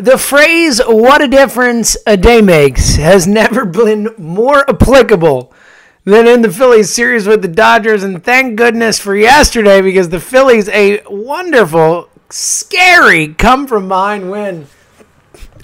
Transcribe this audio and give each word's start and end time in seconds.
The 0.00 0.16
phrase, 0.16 0.80
what 0.86 1.22
a 1.22 1.26
difference 1.26 1.96
a 2.06 2.16
day 2.16 2.40
makes, 2.40 2.94
has 2.94 3.26
never 3.26 3.64
been 3.64 4.14
more 4.16 4.64
applicable 4.70 5.52
than 6.04 6.28
in 6.28 6.42
the 6.42 6.52
Phillies 6.52 6.94
series 6.94 7.26
with 7.26 7.42
the 7.42 7.48
Dodgers. 7.48 8.04
And 8.04 8.22
thank 8.22 8.56
goodness 8.56 9.00
for 9.00 9.16
yesterday 9.16 9.80
because 9.80 10.10
the 10.10 10.20
Phillies, 10.20 10.68
a 10.68 11.02
wonderful, 11.10 12.08
scary 12.30 13.34
come 13.34 13.66
from 13.66 13.88
behind 13.88 14.30
win 14.30 14.68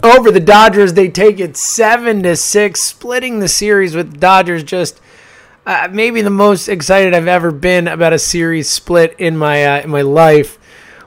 over 0.02 0.32
the 0.32 0.40
Dodgers. 0.40 0.94
They 0.94 1.08
take 1.08 1.38
it 1.38 1.56
7 1.56 2.24
to 2.24 2.34
6, 2.34 2.80
splitting 2.80 3.38
the 3.38 3.46
series 3.46 3.94
with 3.94 4.14
the 4.14 4.18
Dodgers. 4.18 4.64
Just 4.64 5.00
uh, 5.64 5.86
maybe 5.92 6.22
the 6.22 6.30
most 6.30 6.68
excited 6.68 7.14
I've 7.14 7.28
ever 7.28 7.52
been 7.52 7.86
about 7.86 8.12
a 8.12 8.18
series 8.18 8.68
split 8.68 9.14
in 9.16 9.36
my, 9.36 9.64
uh, 9.64 9.82
in 9.82 9.90
my 9.90 10.02
life 10.02 10.58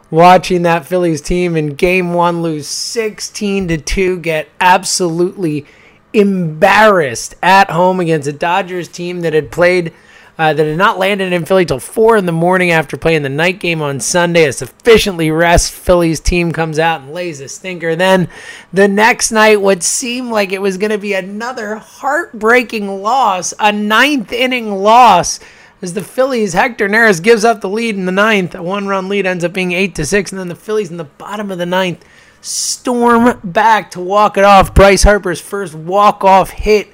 watching 0.09 0.63
that 0.63 0.85
Phillies 0.85 1.21
team 1.21 1.55
in 1.55 1.75
game 1.75 2.13
one 2.13 2.41
lose 2.41 2.67
16 2.67 3.67
to 3.69 3.77
2, 3.77 4.19
get 4.19 4.49
absolutely 4.59 5.65
embarrassed 6.13 7.35
at 7.43 7.69
home 7.69 7.99
against 7.99 8.27
a 8.27 8.33
Dodgers 8.33 8.87
team 8.87 9.21
that 9.21 9.33
had 9.33 9.51
played. 9.51 9.93
Uh, 10.39 10.53
that 10.53 10.67
had 10.67 10.77
not 10.77 10.99
landed 10.99 11.33
in 11.33 11.45
Philly 11.45 11.65
till 11.65 11.79
four 11.79 12.15
in 12.15 12.27
the 12.27 12.31
morning 12.31 12.69
after 12.69 12.95
playing 12.95 13.23
the 13.23 13.27
night 13.27 13.59
game 13.59 13.81
on 13.81 13.99
Sunday. 13.99 14.43
A 14.43 14.53
sufficiently 14.53 15.31
rest 15.31 15.71
Phillies 15.71 16.19
team 16.19 16.51
comes 16.51 16.77
out 16.77 17.01
and 17.01 17.11
lays 17.11 17.41
a 17.41 17.47
stinker. 17.47 17.95
Then 17.95 18.29
the 18.71 18.87
next 18.87 19.31
night, 19.31 19.61
what 19.61 19.81
seemed 19.81 20.29
like 20.29 20.51
it 20.51 20.61
was 20.61 20.77
going 20.77 20.91
to 20.91 20.99
be 20.99 21.15
another 21.15 21.77
heartbreaking 21.77 23.01
loss, 23.01 23.51
a 23.59 23.71
ninth 23.71 24.31
inning 24.31 24.71
loss 24.75 25.39
as 25.81 25.93
the 25.93 26.03
Phillies, 26.03 26.53
Hector 26.53 26.89
Neris 26.89 27.21
gives 27.21 27.45
up 27.45 27.61
the 27.61 27.69
lead 27.69 27.95
in 27.95 28.05
the 28.05 28.11
ninth. 28.11 28.55
A 28.55 28.63
one 28.63 28.87
run 28.87 29.09
lead 29.09 29.25
ends 29.25 29.43
up 29.43 29.53
being 29.53 29.73
8 29.73 29.93
to 29.95 30.05
6, 30.05 30.31
and 30.31 30.39
then 30.39 30.47
the 30.47 30.55
Phillies 30.55 30.89
in 30.89 30.97
the 30.97 31.03
bottom 31.03 31.51
of 31.51 31.57
the 31.57 31.65
ninth 31.65 32.03
storm 32.41 33.39
back 33.43 33.91
to 33.91 33.99
walk 33.99 34.37
it 34.37 34.43
off. 34.43 34.73
Bryce 34.73 35.03
Harper's 35.03 35.41
first 35.41 35.73
walk 35.75 36.23
off 36.23 36.49
hit 36.49 36.89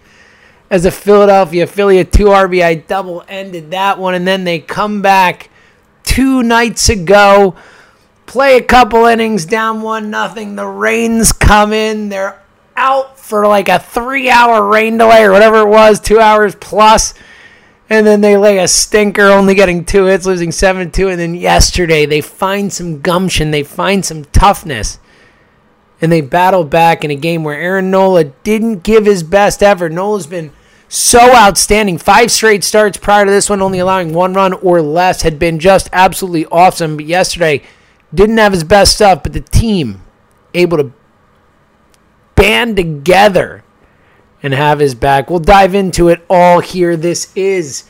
as 0.70 0.86
a 0.86 0.92
Philadelphia 0.92 1.68
Philly, 1.68 2.00
a 2.00 2.04
2 2.04 2.26
RBI 2.26 2.88
double 2.88 3.24
ended 3.28 3.72
that 3.72 4.00
one, 4.00 4.16
and 4.16 4.28
then 4.28 4.44
they 4.44 4.60
come 4.60 5.02
back 5.02 5.50
two 6.04 6.44
nights 6.44 6.90
ago. 6.90 7.56
Play 8.26 8.58
a 8.58 8.64
couple 8.64 9.06
innings 9.06 9.46
down 9.46 9.82
one 9.82 10.10
nothing. 10.10 10.56
The 10.56 10.66
rains 10.66 11.32
come 11.32 11.72
in. 11.72 12.10
They're 12.10 12.42
out 12.76 13.20
for 13.20 13.46
like 13.48 13.70
a 13.70 13.80
three 13.80 14.30
hour 14.30 14.68
rain 14.68 14.98
delay 14.98 15.24
or 15.24 15.32
whatever 15.32 15.60
it 15.60 15.68
was, 15.68 16.00
two 16.00 16.20
hours 16.20 16.56
plus 16.56 17.14
and 17.94 18.08
then 18.08 18.22
they 18.22 18.38
lay 18.38 18.60
a 18.60 18.68
stinker, 18.68 19.24
only 19.24 19.56
getting 19.56 19.86
two 19.86 20.06
hits, 20.06 20.26
losing 20.26 20.52
7 20.52 20.92
2. 20.92 21.10
And 21.10 21.20
then 21.20 21.36
yesterday, 21.36 22.06
they 22.06 22.22
find 22.22 22.72
some 22.72 23.02
gumption, 23.02 23.52
they 23.52 23.64
find 23.64 24.04
some 24.04 24.26
toughness, 24.26 25.00
and 26.02 26.12
they 26.12 26.22
battle 26.22 26.64
back 26.64 27.04
in 27.04 27.12
a 27.12 27.16
game 27.16 27.44
where 27.44 27.60
Aaron 27.60 27.92
Nola 27.92 28.24
didn't 28.24 28.84
give 28.84 29.06
his 29.06 29.24
best 29.24 29.62
effort. 29.62 29.92
Nola's 29.92 30.28
been 30.28 30.52
so 30.88 31.34
outstanding. 31.34 31.98
Five 31.98 32.32
straight 32.32 32.64
starts 32.64 32.98
prior 32.98 33.26
to 33.26 33.32
this 33.32 33.50
one, 33.50 33.62
only 33.62 33.80
allowing 33.80 34.14
one 34.14 34.34
run 34.34 34.54
or 34.54 34.82
less, 34.82 35.22
had 35.22 35.40
been 35.40 35.60
just 35.60 35.90
absolutely 35.94 36.46
awesome. 36.48 36.98
But 36.98 37.06
yesterday, 37.06 37.64
didn't 38.14 38.38
have 38.38 38.54
his 38.54 38.64
best 38.64 38.96
stuff, 38.96 39.24
but 39.24 39.34
the 39.34 39.42
team 39.42 40.02
able 40.54 40.78
to 40.78 40.92
band 42.36 42.76
together 42.76 43.63
and 44.44 44.54
have 44.54 44.80
his 44.80 44.94
back. 44.94 45.30
We'll 45.30 45.40
dive 45.40 45.74
into 45.74 46.10
it 46.10 46.24
all 46.30 46.60
here. 46.60 46.98
This 46.98 47.32
is 47.36 47.86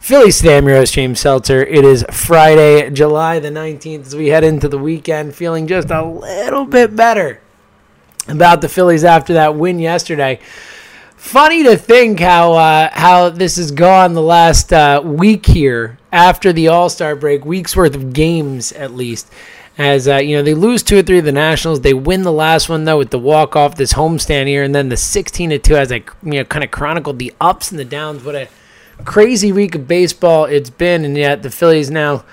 Phillies 0.00 0.38
Today, 0.38 0.58
your 0.58 0.70
host, 0.70 0.94
James 0.94 1.20
Seltzer. 1.20 1.62
It 1.62 1.84
is 1.84 2.04
Friday, 2.10 2.90
July 2.90 3.38
the 3.38 3.50
19th, 3.50 4.06
as 4.06 4.16
we 4.16 4.28
head 4.28 4.42
into 4.42 4.68
the 4.68 4.78
weekend, 4.78 5.34
feeling 5.34 5.66
just 5.66 5.90
a 5.90 6.02
little 6.02 6.64
bit 6.64 6.96
better 6.96 7.40
about 8.26 8.62
the 8.62 8.68
Phillies 8.68 9.04
after 9.04 9.34
that 9.34 9.54
win 9.54 9.78
yesterday. 9.78 10.40
Funny 11.16 11.62
to 11.62 11.76
think 11.76 12.18
how 12.18 12.54
uh, 12.54 12.90
how 12.92 13.28
this 13.28 13.56
has 13.56 13.70
gone 13.70 14.14
the 14.14 14.22
last 14.22 14.72
uh, 14.72 15.00
week 15.04 15.46
here 15.46 15.98
after 16.10 16.52
the 16.52 16.66
All 16.66 16.88
Star 16.88 17.14
break, 17.14 17.44
weeks 17.44 17.76
worth 17.76 17.94
of 17.94 18.12
games 18.12 18.72
at 18.72 18.92
least. 18.92 19.32
As 19.78 20.06
uh, 20.06 20.16
you 20.16 20.36
know, 20.36 20.42
they 20.42 20.54
lose 20.54 20.82
two 20.82 20.98
or 20.98 21.02
three 21.02 21.18
of 21.18 21.24
the 21.24 21.32
Nationals. 21.32 21.80
They 21.80 21.94
win 21.94 22.22
the 22.22 22.32
last 22.32 22.68
one 22.68 22.84
though 22.84 22.98
with 22.98 23.10
the 23.10 23.18
walk 23.18 23.56
off 23.56 23.76
this 23.76 23.94
homestand 23.94 24.46
here, 24.46 24.62
and 24.62 24.74
then 24.74 24.90
the 24.90 24.96
sixteen 24.96 25.50
to 25.50 25.58
two 25.58 25.76
as 25.76 25.90
I 25.90 26.04
you 26.22 26.32
know 26.32 26.44
kind 26.44 26.62
of 26.62 26.70
chronicled 26.70 27.18
the 27.18 27.32
ups 27.40 27.70
and 27.70 27.80
the 27.80 27.84
downs. 27.84 28.22
What 28.22 28.34
a 28.34 28.48
crazy 29.04 29.50
week 29.50 29.74
of 29.74 29.88
baseball 29.88 30.44
it's 30.44 30.70
been, 30.70 31.04
and 31.04 31.16
yet 31.16 31.42
the 31.42 31.50
Phillies 31.50 31.90
now 31.90 32.24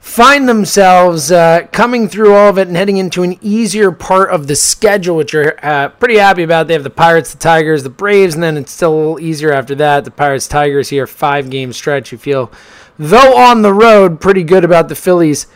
find 0.00 0.48
themselves 0.48 1.30
uh, 1.30 1.66
coming 1.72 2.08
through 2.08 2.34
all 2.34 2.48
of 2.48 2.58
it 2.58 2.66
and 2.68 2.76
heading 2.76 2.96
into 2.96 3.22
an 3.22 3.38
easier 3.42 3.92
part 3.92 4.30
of 4.30 4.46
the 4.46 4.56
schedule, 4.56 5.16
which 5.16 5.32
you're 5.32 5.54
uh, 5.64 5.88
pretty 5.90 6.16
happy 6.18 6.42
about. 6.42 6.66
They 6.66 6.74
have 6.74 6.84
the 6.84 6.90
Pirates, 6.90 7.32
the 7.32 7.38
Tigers, 7.38 7.82
the 7.82 7.90
Braves, 7.90 8.34
and 8.34 8.42
then 8.42 8.56
it's 8.56 8.72
still 8.72 8.94
a 8.94 8.96
little 8.96 9.20
easier 9.20 9.52
after 9.52 9.74
that. 9.76 10.04
The 10.04 10.10
Pirates, 10.10 10.46
Tigers 10.46 10.88
here, 10.90 11.06
five 11.06 11.48
game 11.48 11.72
stretch. 11.72 12.12
You 12.12 12.18
feel, 12.18 12.52
though 12.98 13.36
on 13.36 13.62
the 13.62 13.72
road, 13.72 14.20
pretty 14.20 14.42
good 14.42 14.64
about 14.64 14.88
the 14.88 14.94
Phillies' 14.94 15.46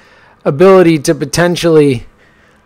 ability 0.44 0.98
to 1.00 1.14
potentially 1.14 2.06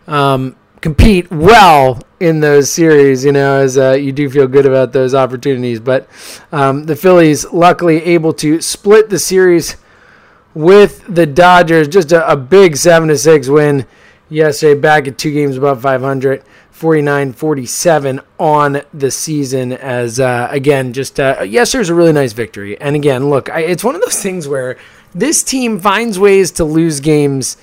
um, 0.06 0.56
compete 0.80 1.30
well 1.30 2.00
in 2.20 2.40
those 2.40 2.70
series, 2.70 3.24
you 3.24 3.32
know, 3.32 3.60
as 3.60 3.78
uh, 3.78 3.92
you 3.92 4.12
do 4.12 4.28
feel 4.28 4.48
good 4.48 4.66
about 4.66 4.92
those 4.92 5.14
opportunities. 5.14 5.80
But 5.80 6.08
um, 6.50 6.84
the 6.84 6.96
Phillies, 6.96 7.50
luckily, 7.52 8.02
able 8.04 8.32
to 8.34 8.60
split 8.60 9.08
the 9.08 9.18
series 9.18 9.76
with 10.54 11.04
the 11.08 11.26
Dodgers. 11.26 11.88
Just 11.88 12.12
a, 12.12 12.30
a 12.30 12.36
big 12.36 12.76
7 12.76 13.08
to 13.08 13.16
6 13.16 13.48
win 13.48 13.86
yesterday, 14.28 14.78
back 14.78 15.06
at 15.06 15.18
two 15.18 15.32
games 15.32 15.56
above 15.56 15.82
500. 15.82 16.42
49 16.78 17.32
47 17.32 18.20
on 18.38 18.82
the 18.94 19.10
season 19.10 19.72
as 19.72 20.20
uh, 20.20 20.46
again 20.52 20.92
just 20.92 21.18
uh, 21.18 21.42
yesterday's 21.42 21.88
a 21.88 21.94
really 21.94 22.12
nice 22.12 22.32
victory 22.32 22.80
and 22.80 22.94
again 22.94 23.28
look 23.30 23.50
I, 23.50 23.62
it's 23.62 23.82
one 23.82 23.96
of 23.96 24.00
those 24.00 24.22
things 24.22 24.46
where 24.46 24.78
this 25.14 25.42
team 25.42 25.78
finds 25.78 26.18
ways 26.18 26.50
to 26.52 26.64
lose 26.64 27.00
games 27.00 27.56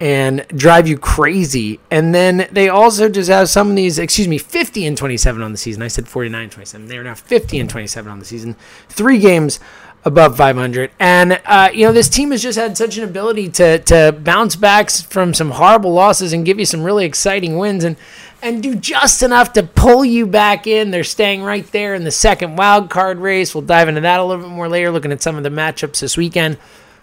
and 0.00 0.46
drive 0.48 0.88
you 0.88 0.96
crazy. 0.96 1.78
And 1.90 2.14
then 2.14 2.48
they 2.50 2.70
also 2.70 3.08
just 3.08 3.28
have 3.28 3.50
some 3.50 3.70
of 3.70 3.76
these, 3.76 3.98
excuse 3.98 4.28
me, 4.28 4.38
50 4.38 4.86
and 4.86 4.96
27 4.96 5.42
on 5.42 5.52
the 5.52 5.58
season. 5.58 5.82
I 5.82 5.88
said 5.88 6.08
49 6.08 6.42
and 6.42 6.52
27. 6.52 6.88
They 6.88 6.96
are 6.96 7.04
now 7.04 7.14
50 7.14 7.60
and 7.60 7.68
27 7.68 8.10
on 8.10 8.18
the 8.18 8.24
season. 8.24 8.56
Three 8.88 9.18
games 9.18 9.60
above 10.02 10.38
500. 10.38 10.90
And, 10.98 11.42
uh, 11.44 11.68
you 11.74 11.84
know, 11.84 11.92
this 11.92 12.08
team 12.08 12.30
has 12.30 12.42
just 12.42 12.58
had 12.58 12.78
such 12.78 12.96
an 12.96 13.04
ability 13.04 13.50
to, 13.50 13.78
to 13.80 14.12
bounce 14.18 14.56
back 14.56 14.90
from 14.90 15.34
some 15.34 15.50
horrible 15.50 15.92
losses 15.92 16.32
and 16.32 16.46
give 16.46 16.58
you 16.58 16.64
some 16.64 16.82
really 16.82 17.04
exciting 17.04 17.58
wins 17.58 17.84
and, 17.84 17.96
and 18.40 18.62
do 18.62 18.74
just 18.74 19.22
enough 19.22 19.52
to 19.52 19.62
pull 19.62 20.02
you 20.02 20.26
back 20.26 20.66
in. 20.66 20.90
They're 20.90 21.04
staying 21.04 21.42
right 21.42 21.70
there 21.72 21.94
in 21.94 22.04
the 22.04 22.10
second 22.10 22.56
wild 22.56 22.88
card 22.88 23.18
race. 23.18 23.54
We'll 23.54 23.62
dive 23.62 23.88
into 23.88 24.00
that 24.00 24.18
a 24.18 24.24
little 24.24 24.44
bit 24.44 24.52
more 24.52 24.68
later, 24.68 24.90
looking 24.90 25.12
at 25.12 25.20
some 25.20 25.36
of 25.36 25.42
the 25.42 25.50
matchups 25.50 26.00
this 26.00 26.16
weekend 26.16 26.56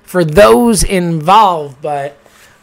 for 0.07 0.25
those 0.25 0.83
involved. 0.83 1.81
But 1.81 2.17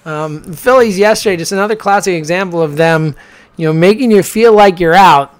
um, 0.05 0.43
Phillies 0.55 0.99
yesterday, 0.99 1.37
just 1.37 1.53
another 1.53 1.77
classic 1.77 2.15
example 2.15 2.61
of 2.61 2.77
them, 2.77 3.15
you 3.57 3.67
know, 3.67 3.73
making 3.73 4.11
you 4.11 4.25
feel 4.25 4.53
like 4.53 4.81
you're 4.81 4.95
out. 4.95 5.39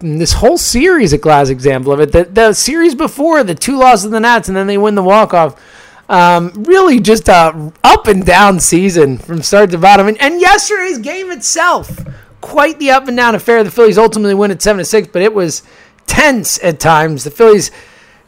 And 0.00 0.20
this 0.20 0.34
whole 0.34 0.58
series, 0.58 1.12
a 1.14 1.18
classic 1.18 1.54
example 1.54 1.92
of 1.92 2.00
it. 2.00 2.12
The, 2.12 2.24
the 2.24 2.52
series 2.52 2.94
before, 2.94 3.42
the 3.42 3.54
two 3.54 3.78
losses 3.78 4.04
of 4.04 4.10
the 4.12 4.20
Nats, 4.20 4.48
and 4.48 4.56
then 4.56 4.66
they 4.66 4.78
win 4.78 4.94
the 4.94 5.02
walk 5.02 5.32
off. 5.34 5.60
Um, 6.10 6.64
really, 6.64 7.00
just 7.00 7.28
a 7.28 7.72
up 7.82 8.06
and 8.06 8.26
down 8.26 8.60
season 8.60 9.16
from 9.16 9.42
start 9.42 9.70
to 9.70 9.78
bottom. 9.78 10.08
And, 10.08 10.20
and 10.20 10.40
yesterday's 10.40 10.98
game 10.98 11.30
itself, 11.30 12.04
quite 12.42 12.78
the 12.78 12.90
up 12.90 13.08
and 13.08 13.16
down 13.16 13.34
affair. 13.34 13.64
The 13.64 13.70
Phillies 13.70 13.96
ultimately 13.96 14.34
win 14.34 14.50
at 14.50 14.60
seven 14.60 14.78
to 14.78 14.84
six, 14.84 15.08
but 15.08 15.22
it 15.22 15.32
was 15.32 15.62
tense 16.06 16.62
at 16.62 16.78
times. 16.80 17.24
The 17.24 17.30
Phillies 17.30 17.70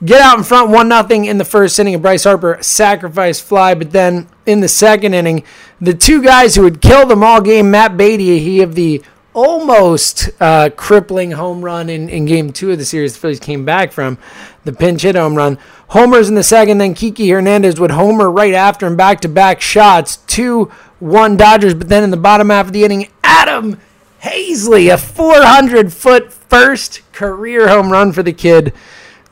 get 0.04 0.20
out 0.20 0.38
in 0.38 0.44
front 0.44 0.70
one 0.70 0.88
nothing 0.88 1.24
in 1.24 1.38
the 1.38 1.44
first 1.44 1.78
inning 1.78 1.94
and 1.94 2.02
Bryce 2.02 2.24
Harper 2.24 2.58
sacrifice 2.60 3.40
fly, 3.40 3.74
but 3.74 3.92
then 3.92 4.28
in 4.46 4.60
the 4.60 4.68
second 4.68 5.14
inning, 5.14 5.44
the 5.80 5.94
two 5.94 6.22
guys 6.22 6.54
who 6.54 6.62
would 6.62 6.80
kill 6.80 7.06
them 7.06 7.22
all 7.22 7.40
game, 7.40 7.70
Matt 7.70 7.96
Beaty, 7.96 8.38
he 8.40 8.62
of 8.62 8.74
the 8.74 9.02
almost 9.34 10.30
uh, 10.40 10.68
crippling 10.76 11.32
home 11.32 11.64
run 11.64 11.88
in, 11.88 12.08
in 12.08 12.26
game 12.26 12.52
two 12.52 12.70
of 12.70 12.78
the 12.78 12.84
series 12.84 13.14
the 13.14 13.20
Phillies 13.20 13.40
came 13.40 13.64
back 13.64 13.90
from 13.92 14.18
the 14.64 14.72
pinch 14.72 15.02
hit 15.02 15.14
home 15.14 15.36
run. 15.36 15.58
Homers 15.88 16.28
in 16.28 16.34
the 16.34 16.42
second, 16.42 16.78
then 16.78 16.94
Kiki 16.94 17.30
Hernandez 17.30 17.80
would 17.80 17.92
homer 17.92 18.30
right 18.30 18.54
after 18.54 18.86
him 18.86 18.96
back 18.96 19.20
to 19.20 19.28
back 19.28 19.60
shots. 19.60 20.16
2 20.16 20.70
1 21.00 21.36
Dodgers, 21.36 21.74
but 21.74 21.88
then 21.88 22.04
in 22.04 22.10
the 22.10 22.16
bottom 22.16 22.50
half 22.50 22.66
of 22.66 22.72
the 22.72 22.84
inning, 22.84 23.08
Adam 23.24 23.80
Haseley, 24.22 24.92
a 24.92 24.98
400 24.98 25.92
foot 25.92 26.32
first 26.32 27.00
career 27.12 27.68
home 27.68 27.90
run 27.90 28.12
for 28.12 28.22
the 28.22 28.32
kid 28.32 28.72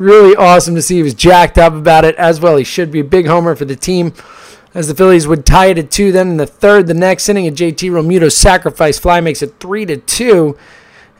really 0.01 0.35
awesome 0.35 0.75
to 0.75 0.83
see. 0.83 0.97
He 0.97 1.03
was 1.03 1.15
jacked 1.15 1.59
up 1.59 1.75
about 1.75 2.05
it 2.05 2.17
as 2.17 2.41
well. 2.41 2.57
He 2.57 2.65
should 2.65 2.91
be 2.91 3.01
a 3.01 3.05
big 3.05 3.27
homer 3.27 3.55
for 3.55 3.67
the 3.67 3.77
team. 3.77 4.15
As 4.73 4.89
the 4.89 4.95
Phillies 4.95 5.27
would 5.27 5.45
tie 5.45 5.67
it 5.67 5.79
at 5.79 5.91
two, 5.91 6.11
then 6.11 6.31
in 6.31 6.37
the 6.37 6.47
third, 6.47 6.87
the 6.87 6.95
next 6.95 7.29
inning, 7.29 7.47
a 7.47 7.51
JT 7.51 7.91
Realmuto 7.91 8.33
sacrifice 8.33 8.99
fly 8.99 9.21
makes 9.21 9.43
it 9.43 9.59
three 9.61 9.85
to 9.85 9.97
two. 9.97 10.57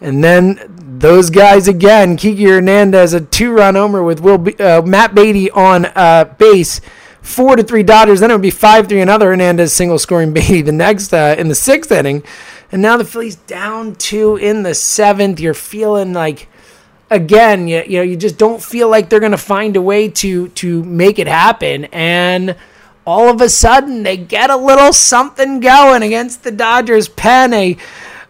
And 0.01 0.25
then 0.25 0.61
those 0.69 1.31
guys 1.31 1.69
again, 1.69 2.17
Kiki 2.17 2.45
Hernandez, 2.45 3.13
a 3.13 3.21
two-run 3.21 3.75
homer 3.75 4.03
with 4.03 4.21
Will 4.21 4.47
uh, 4.61 4.83
Matt 4.83 5.15
Beaty 5.15 5.51
on 5.51 5.87
uh, 5.95 6.25
base, 6.39 6.81
four 7.21 7.57
to 7.57 7.63
three 7.63 7.83
Dodgers. 7.83 8.21
Then 8.21 8.31
it 8.31 8.35
would 8.35 8.41
be 8.41 8.51
five 8.51 8.89
three 8.89 9.03
another 9.03 9.29
Hernandez 9.29 9.75
single 9.75 9.99
scoring 9.99 10.33
Beaty. 10.35 10.63
The 10.63 10.73
next 10.73 11.13
uh, 11.13 11.35
in 11.37 11.49
the 11.49 11.55
sixth 11.55 11.93
inning, 11.93 12.23
And 12.73 12.81
now 12.81 12.97
the 12.97 13.05
Phillies 13.05 13.37
down 13.37 13.95
two 13.97 14.37
in 14.37 14.63
the 14.63 14.75
seventh. 14.75 15.39
You're 15.39 15.55
feeling 15.55 16.15
like 16.15 16.49
again, 17.11 17.69
you, 17.69 17.83
you 17.87 17.99
know, 17.99 18.03
you 18.03 18.17
just 18.17 18.39
don't 18.39 18.63
feel 18.63 18.89
like 18.89 19.09
they're 19.09 19.21
going 19.21 19.33
to 19.33 19.39
find 19.39 19.77
a 19.77 19.83
way 19.83 20.09
to 20.09 20.49
to 20.49 20.85
make 20.85 21.19
it 21.19 21.27
happen. 21.27 21.87
And 21.87 22.57
all 23.07 23.29
of 23.29 23.41
a 23.41 23.49
sudden, 23.49 24.03
they 24.03 24.17
get 24.17 24.51
a 24.51 24.57
little 24.57 24.93
something 24.93 25.61
going 25.61 26.03
against 26.03 26.45
the 26.45 26.51
Dodgers 26.51 27.09
pen. 27.09 27.53
A 27.53 27.77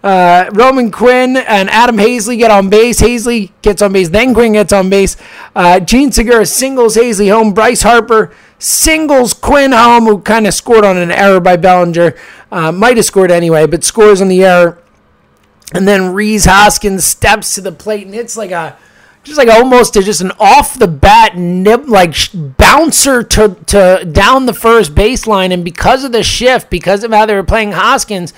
uh, 0.02 0.48
Roman 0.54 0.90
Quinn 0.90 1.36
and 1.36 1.68
Adam 1.68 1.96
Haseley 1.98 2.38
get 2.38 2.50
on 2.50 2.70
base. 2.70 3.00
Haseley 3.00 3.50
gets 3.60 3.82
on 3.82 3.92
base, 3.92 4.08
then 4.08 4.32
Quinn 4.32 4.54
gets 4.54 4.72
on 4.72 4.88
base. 4.88 5.16
Uh, 5.54 5.78
Jean 5.80 6.10
Segura 6.10 6.46
singles 6.46 6.96
Haseley 6.96 7.30
home. 7.30 7.52
Bryce 7.52 7.82
Harper 7.82 8.34
singles 8.58 9.34
Quinn 9.34 9.72
home, 9.72 10.04
who 10.04 10.20
kind 10.20 10.46
of 10.46 10.54
scored 10.54 10.84
on 10.84 10.96
an 10.96 11.10
error 11.10 11.40
by 11.40 11.56
Bellinger. 11.56 12.14
Uh, 12.50 12.72
might 12.72 12.96
have 12.96 13.04
scored 13.04 13.30
anyway, 13.30 13.66
but 13.66 13.84
scores 13.84 14.22
on 14.22 14.28
the 14.28 14.42
error. 14.42 14.78
And 15.72 15.86
then 15.86 16.12
Rhys 16.12 16.46
Hoskins 16.46 17.04
steps 17.04 17.54
to 17.54 17.60
the 17.60 17.72
plate 17.72 18.06
and 18.06 18.14
it's 18.14 18.36
like 18.36 18.50
a 18.50 18.76
just 19.22 19.38
like 19.38 19.48
almost 19.48 19.96
a, 19.96 20.02
just 20.02 20.20
an 20.20 20.32
off 20.40 20.78
the 20.78 20.88
bat 20.88 21.36
nib 21.36 21.88
like 21.88 22.14
bouncer 22.34 23.22
to 23.22 23.56
to 23.66 24.08
down 24.10 24.46
the 24.46 24.54
first 24.54 24.94
baseline. 24.94 25.52
And 25.52 25.64
because 25.64 26.04
of 26.04 26.12
the 26.12 26.22
shift, 26.22 26.70
because 26.70 27.04
of 27.04 27.12
how 27.12 27.26
they 27.26 27.34
were 27.34 27.42
playing 27.42 27.72
Hoskins, 27.72 28.32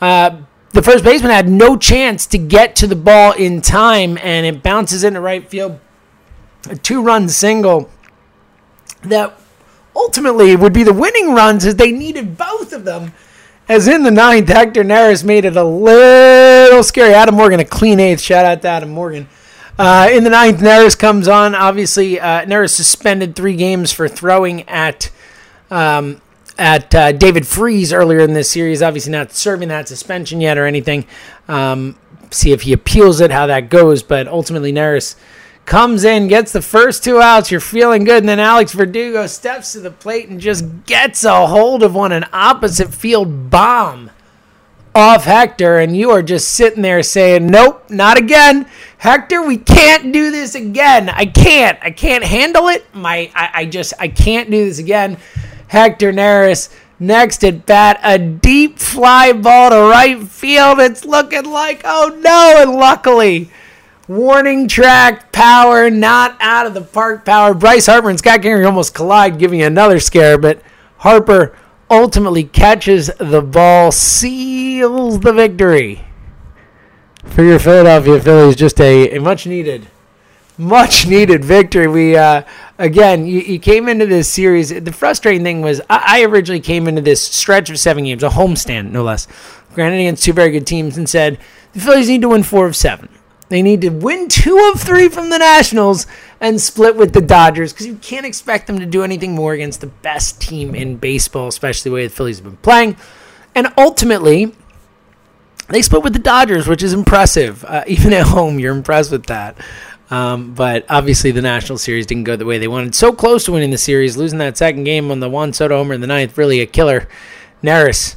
uh, 0.00 0.36
the 0.72 0.82
first 0.82 1.04
baseman 1.04 1.32
had 1.32 1.48
no 1.48 1.76
chance 1.76 2.26
to 2.28 2.38
get 2.38 2.76
to 2.76 2.86
the 2.86 2.96
ball 2.96 3.32
in 3.32 3.60
time, 3.60 4.16
and 4.18 4.46
it 4.46 4.62
bounces 4.62 5.02
into 5.02 5.20
right 5.20 5.46
field. 5.48 5.80
A 6.68 6.76
two 6.76 7.02
run 7.02 7.28
single 7.28 7.90
that 9.02 9.38
ultimately 9.96 10.54
would 10.54 10.72
be 10.72 10.84
the 10.84 10.92
winning 10.92 11.34
runs 11.34 11.64
as 11.64 11.76
they 11.76 11.90
needed 11.90 12.36
both 12.36 12.72
of 12.72 12.84
them 12.84 13.12
as 13.70 13.86
in 13.86 14.02
the 14.02 14.10
ninth, 14.10 14.48
Hector 14.48 14.82
Neris 14.82 15.24
made 15.24 15.44
it 15.44 15.56
a 15.56 15.62
little 15.62 16.82
scary. 16.82 17.14
Adam 17.14 17.36
Morgan, 17.36 17.60
a 17.60 17.64
clean 17.64 18.00
eighth. 18.00 18.20
Shout 18.20 18.44
out 18.44 18.62
to 18.62 18.68
Adam 18.68 18.90
Morgan. 18.90 19.28
Uh, 19.78 20.08
in 20.12 20.24
the 20.24 20.30
ninth, 20.30 20.58
Neris 20.58 20.98
comes 20.98 21.28
on. 21.28 21.54
Obviously, 21.54 22.18
uh, 22.18 22.44
Neris 22.44 22.70
suspended 22.70 23.36
three 23.36 23.54
games 23.54 23.92
for 23.92 24.08
throwing 24.08 24.68
at 24.68 25.10
um, 25.70 26.20
at 26.58 26.94
uh, 26.94 27.12
David 27.12 27.46
Freese 27.46 27.92
earlier 27.92 28.18
in 28.18 28.34
this 28.34 28.50
series. 28.50 28.82
Obviously, 28.82 29.12
not 29.12 29.32
serving 29.32 29.68
that 29.68 29.86
suspension 29.88 30.40
yet 30.40 30.58
or 30.58 30.66
anything. 30.66 31.06
Um, 31.46 31.96
see 32.32 32.50
if 32.52 32.62
he 32.62 32.72
appeals 32.72 33.20
it, 33.20 33.30
how 33.30 33.46
that 33.46 33.70
goes. 33.70 34.02
But 34.02 34.26
ultimately, 34.26 34.72
Neris 34.72 35.14
comes 35.70 36.02
in, 36.02 36.26
gets 36.26 36.50
the 36.50 36.60
first 36.60 37.04
two 37.04 37.20
outs. 37.22 37.52
You're 37.52 37.60
feeling 37.60 38.02
good. 38.02 38.24
And 38.24 38.28
then 38.28 38.40
Alex 38.40 38.72
Verdugo 38.72 39.28
steps 39.28 39.72
to 39.72 39.80
the 39.80 39.92
plate 39.92 40.28
and 40.28 40.40
just 40.40 40.64
gets 40.84 41.22
a 41.22 41.46
hold 41.46 41.84
of 41.84 41.94
one, 41.94 42.10
an 42.10 42.26
opposite 42.32 42.92
field 42.92 43.50
bomb 43.50 44.10
off 44.96 45.24
Hector. 45.24 45.78
And 45.78 45.96
you 45.96 46.10
are 46.10 46.22
just 46.22 46.48
sitting 46.48 46.82
there 46.82 47.04
saying, 47.04 47.46
Nope, 47.46 47.88
not 47.88 48.18
again. 48.18 48.66
Hector, 48.98 49.46
we 49.46 49.58
can't 49.58 50.12
do 50.12 50.32
this 50.32 50.56
again. 50.56 51.08
I 51.08 51.24
can't. 51.24 51.78
I 51.80 51.92
can't 51.92 52.24
handle 52.24 52.66
it. 52.66 52.84
My 52.92 53.30
I, 53.32 53.50
I 53.54 53.64
just 53.66 53.94
I 54.00 54.08
can't 54.08 54.50
do 54.50 54.64
this 54.64 54.80
again. 54.80 55.18
Hector 55.68 56.12
Neris 56.12 56.74
next 56.98 57.44
at 57.44 57.64
bat, 57.64 58.00
a 58.02 58.18
deep 58.18 58.80
fly 58.80 59.32
ball 59.32 59.70
to 59.70 59.76
right 59.76 60.20
field. 60.20 60.80
It's 60.80 61.04
looking 61.04 61.44
like, 61.44 61.82
oh 61.84 62.18
no, 62.20 62.60
and 62.60 62.72
luckily 62.72 63.50
warning 64.10 64.66
track 64.66 65.30
power, 65.30 65.88
not 65.88 66.36
out 66.40 66.66
of 66.66 66.74
the 66.74 66.80
park 66.80 67.24
power. 67.24 67.54
Bryce 67.54 67.86
Harper 67.86 68.10
and 68.10 68.18
Scott 68.18 68.40
Kingery 68.40 68.66
almost 68.66 68.92
collide, 68.92 69.38
giving 69.38 69.62
another 69.62 70.00
scare, 70.00 70.36
but 70.36 70.60
Harper 70.98 71.56
ultimately 71.88 72.42
catches 72.42 73.06
the 73.20 73.40
ball, 73.40 73.92
seals 73.92 75.20
the 75.20 75.32
victory 75.32 76.04
for 77.24 77.44
your 77.44 77.60
Philadelphia 77.60 78.20
Phillies. 78.20 78.56
Just 78.56 78.80
a, 78.80 79.16
a 79.16 79.20
much 79.20 79.46
needed, 79.46 79.86
much 80.58 81.06
needed 81.06 81.44
victory. 81.44 81.86
We 81.86 82.16
uh, 82.16 82.42
again, 82.78 83.26
you, 83.26 83.38
you, 83.42 83.60
came 83.60 83.88
into 83.88 84.06
this 84.06 84.28
series. 84.28 84.70
The 84.70 84.92
frustrating 84.92 85.44
thing 85.44 85.60
was 85.62 85.80
I, 85.88 86.22
I 86.22 86.24
originally 86.24 86.60
came 86.60 86.88
into 86.88 87.00
this 87.00 87.22
stretch 87.22 87.70
of 87.70 87.78
seven 87.78 88.02
games, 88.02 88.24
a 88.24 88.30
homestand 88.30 88.90
no 88.90 89.04
less, 89.04 89.28
granted 89.72 89.98
against 89.98 90.24
two 90.24 90.32
very 90.32 90.50
good 90.50 90.66
teams, 90.66 90.98
and 90.98 91.08
said 91.08 91.38
the 91.74 91.80
Phillies 91.80 92.08
need 92.08 92.22
to 92.22 92.30
win 92.30 92.42
four 92.42 92.66
of 92.66 92.74
seven. 92.74 93.08
They 93.50 93.62
need 93.62 93.80
to 93.80 93.90
win 93.90 94.28
two 94.28 94.70
of 94.72 94.80
three 94.80 95.08
from 95.08 95.28
the 95.28 95.36
Nationals 95.38 96.06
and 96.40 96.60
split 96.60 96.96
with 96.96 97.12
the 97.12 97.20
Dodgers 97.20 97.72
because 97.72 97.84
you 97.84 97.96
can't 97.96 98.24
expect 98.24 98.68
them 98.68 98.78
to 98.78 98.86
do 98.86 99.02
anything 99.02 99.34
more 99.34 99.52
against 99.52 99.80
the 99.80 99.88
best 99.88 100.40
team 100.40 100.72
in 100.72 100.96
baseball, 100.96 101.48
especially 101.48 101.90
the 101.90 101.94
way 101.94 102.06
the 102.06 102.14
Phillies 102.14 102.38
have 102.38 102.44
been 102.44 102.56
playing. 102.58 102.96
And 103.56 103.72
ultimately, 103.76 104.54
they 105.68 105.82
split 105.82 106.04
with 106.04 106.12
the 106.12 106.20
Dodgers, 106.20 106.68
which 106.68 106.80
is 106.80 106.92
impressive. 106.92 107.64
Uh, 107.64 107.82
even 107.88 108.12
at 108.12 108.28
home, 108.28 108.60
you're 108.60 108.74
impressed 108.74 109.10
with 109.10 109.26
that. 109.26 109.56
Um, 110.10 110.54
but 110.54 110.86
obviously, 110.88 111.32
the 111.32 111.42
National 111.42 111.76
Series 111.76 112.06
didn't 112.06 112.24
go 112.24 112.36
the 112.36 112.46
way 112.46 112.58
they 112.58 112.68
wanted. 112.68 112.94
So 112.94 113.12
close 113.12 113.44
to 113.46 113.52
winning 113.52 113.70
the 113.70 113.78
series, 113.78 114.16
losing 114.16 114.38
that 114.38 114.56
second 114.58 114.84
game 114.84 115.10
on 115.10 115.18
the 115.18 115.28
Juan 115.28 115.52
Soto 115.52 115.76
homer 115.76 115.94
in 115.94 116.00
the 116.00 116.06
ninth, 116.06 116.38
really 116.38 116.60
a 116.60 116.66
killer. 116.66 117.08
Neris 117.64 118.14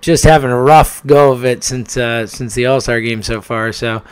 just 0.00 0.22
having 0.22 0.50
a 0.50 0.60
rough 0.60 1.04
go 1.04 1.32
of 1.32 1.44
it 1.44 1.64
since 1.64 1.96
uh, 1.96 2.26
since 2.26 2.54
the 2.54 2.66
All 2.66 2.80
Star 2.80 3.00
game 3.00 3.22
so 3.24 3.40
far. 3.40 3.72
So 3.72 4.02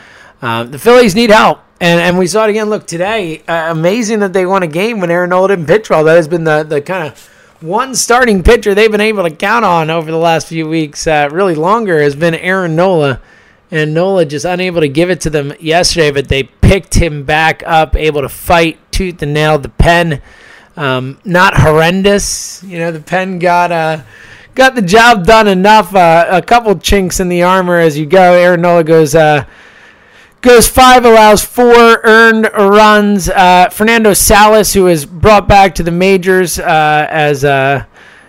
uh, 0.47 0.63
the 0.63 0.79
Phillies 0.79 1.17
need 1.17 1.31
help. 1.31 1.59
And, 1.81 2.01
and 2.01 2.17
we 2.17 2.29
saw 2.29 2.45
it 2.45 2.51
again. 2.51 2.71
Look, 2.71 2.87
today, 2.87 3.43
uh, 3.49 3.73
amazing 3.73 4.21
that 4.21 4.33
they 4.33 4.47
won 4.47 4.63
a 4.63 4.69
game 4.69 5.01
when 5.01 5.11
Aaron 5.11 5.31
Nola 5.31 5.49
didn't 5.49 5.67
pitch 5.67 5.91
well. 5.91 6.05
That 6.05 6.15
has 6.15 6.29
been 6.29 6.45
the, 6.45 6.63
the 6.63 6.81
kind 6.81 7.09
of 7.09 7.19
one 7.61 7.97
starting 7.97 8.45
pitcher 8.45 8.73
they've 8.73 8.91
been 8.91 9.01
able 9.01 9.25
to 9.25 9.31
count 9.35 9.65
on 9.65 9.91
over 9.91 10.09
the 10.09 10.17
last 10.17 10.47
few 10.47 10.69
weeks, 10.69 11.09
uh, 11.09 11.29
really 11.33 11.57
longer, 11.57 12.01
has 12.01 12.15
been 12.15 12.35
Aaron 12.35 12.77
Nola. 12.77 13.21
And 13.73 13.93
Nola 13.93 14.25
just 14.25 14.45
unable 14.45 14.83
to 14.83 14.89
give 14.89 15.11
it 15.11 15.21
to 15.23 15.31
them 15.31 15.53
yesterday, 15.59 16.13
but 16.13 16.29
they 16.29 16.45
picked 16.45 16.95
him 16.95 17.25
back 17.25 17.65
up, 17.67 17.97
able 17.97 18.23
to 18.23 18.29
fight 18.29 18.79
tooth 18.93 19.21
and 19.23 19.35
nail. 19.35 19.59
The 19.59 19.69
pen, 19.69 20.23
um, 20.77 21.19
not 21.25 21.57
horrendous. 21.57 22.63
You 22.63 22.79
know, 22.79 22.93
the 22.93 23.01
pen 23.01 23.41
got 23.41 23.73
uh, 23.73 24.03
got 24.55 24.77
the 24.77 24.83
job 24.83 25.27
done 25.27 25.49
enough. 25.49 25.93
Uh, 25.93 26.27
a 26.31 26.41
couple 26.41 26.79
chinks 26.79 27.19
in 27.19 27.29
the 27.29 27.43
armor 27.43 27.79
as 27.79 27.99
you 27.99 28.07
go. 28.07 28.35
Aaron 28.35 28.61
Nola 28.61 28.85
goes 28.85 29.17
uh, 29.17 29.45
goes 30.47 30.69
five, 30.69 31.05
allows 31.05 31.45
four 31.45 32.01
earned 32.05 32.49
runs. 32.55 33.29
Uh, 33.29 33.69
Fernando 33.69 34.15
Salas, 34.15 34.73
who 34.73 34.87
is 34.87 35.05
brought 35.05 35.49
back 35.49 35.75
to 35.75 35.83
the 35.83 35.91
majors 35.91 36.61
uh, 36.61 37.07
as 37.11 37.45
uh, 37.45 37.85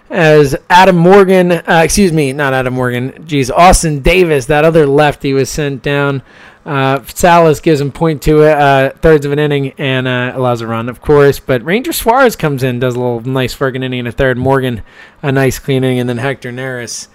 as 0.09 0.55
Adam 0.69 0.97
Morgan, 0.97 1.51
uh, 1.51 1.81
excuse 1.83 2.11
me, 2.11 2.33
not 2.33 2.53
Adam 2.53 2.73
Morgan, 2.73 3.23
geez, 3.27 3.51
Austin 3.51 3.99
Davis, 3.99 4.47
that 4.47 4.65
other 4.65 4.87
lefty 4.87 5.33
was 5.33 5.49
sent 5.49 5.83
down. 5.83 6.23
Uh, 6.65 7.03
Salas 7.03 7.59
gives 7.59 7.79
him 7.79 7.91
two 8.19 8.43
uh, 8.43 8.89
thirds 8.97 9.25
of 9.25 9.31
an 9.31 9.39
inning, 9.39 9.73
and 9.77 10.07
allows 10.07 10.61
a 10.61 10.67
run, 10.67 10.89
of 10.89 11.01
course. 11.01 11.39
But 11.39 11.63
Ranger 11.63 11.93
Suarez 11.93 12.35
comes 12.35 12.63
in, 12.63 12.79
does 12.79 12.95
a 12.95 12.99
little 12.99 13.21
nice 13.21 13.53
Ferguson 13.53 13.83
inning 13.83 13.99
in 13.99 14.07
a 14.07 14.11
third. 14.11 14.37
Morgan, 14.37 14.81
a 15.21 15.31
nice 15.31 15.59
clean 15.59 15.83
inning, 15.83 15.99
and 15.99 16.09
then 16.09 16.17
Hector 16.17 16.51
Neris 16.51 17.09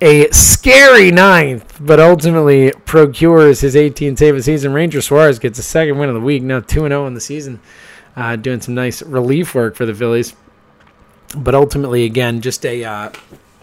a 0.00 0.30
scary 0.30 1.10
ninth, 1.10 1.78
but 1.80 2.00
ultimately 2.00 2.72
procures 2.86 3.60
his 3.60 3.74
18th 3.74 4.18
save 4.18 4.34
of 4.34 4.38
the 4.38 4.42
season. 4.42 4.72
Ranger 4.72 5.02
Suarez 5.02 5.38
gets 5.38 5.58
a 5.58 5.62
second 5.62 5.98
win 5.98 6.08
of 6.08 6.14
the 6.14 6.20
week, 6.20 6.42
now 6.42 6.60
2 6.60 6.88
0 6.88 7.06
in 7.06 7.14
the 7.14 7.20
season, 7.20 7.60
uh, 8.16 8.36
doing 8.36 8.60
some 8.60 8.74
nice 8.74 9.02
relief 9.02 9.54
work 9.54 9.76
for 9.76 9.84
the 9.84 9.94
Phillies. 9.94 10.34
But 11.36 11.54
ultimately, 11.54 12.04
again, 12.04 12.40
just 12.40 12.64
a 12.64 12.82
uh, 12.82 13.12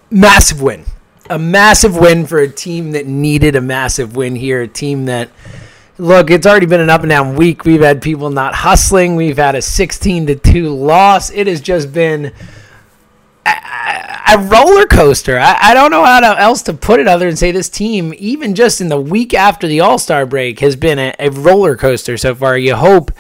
massive 0.10 0.62
win. 0.62 0.86
A 1.30 1.40
massive 1.40 1.98
win 1.98 2.26
for 2.26 2.40
a 2.40 2.48
team 2.48 2.92
that 2.92 3.06
needed 3.06 3.56
a 3.56 3.62
massive 3.62 4.16
win 4.16 4.36
here. 4.36 4.62
A 4.62 4.68
team 4.68 5.06
that, 5.06 5.30
look, 5.98 6.30
it's 6.30 6.48
already 6.48 6.68
been 6.68 6.80
an 6.80 6.90
up 6.90 7.02
and 7.02 7.10
down 7.10 7.36
week. 7.36 7.66
We've 7.66 7.82
had 7.82 8.02
people 8.02 8.30
not 8.30 8.54
hustling. 8.54 9.18
We've 9.18 9.38
had 9.38 9.56
a 9.56 9.62
16 9.62 10.28
to 10.28 10.36
2 10.36 10.74
loss. 10.74 11.30
It 11.32 11.48
has 11.48 11.60
just 11.60 11.92
been 11.92 12.32
a 14.28 14.38
roller 14.38 14.86
coaster. 14.86 15.40
I, 15.40 15.58
I 15.60 15.74
don't 15.74 15.92
know 15.92 16.04
how 16.04 16.20
to, 16.20 16.40
else 16.40 16.62
to 16.64 16.74
put 16.74 17.00
it 17.00 17.08
other 17.08 17.28
than 17.28 17.38
say 17.38 17.52
this 17.52 17.70
team, 17.70 18.14
even 18.18 18.56
just 18.56 18.82
in 18.82 18.90
the 18.90 19.00
week 19.00 19.34
after 19.34 19.68
the 19.68 19.80
All 19.80 19.98
Star 19.98 20.26
break, 20.26 20.60
has 20.60 20.76
been 20.76 21.00
a, 21.00 21.14
a, 21.20 21.30
roller 21.30 21.76
coaster 21.76 22.18
so 22.18 22.36
far. 22.36 22.58
You 22.58 22.76
hope 22.76 23.12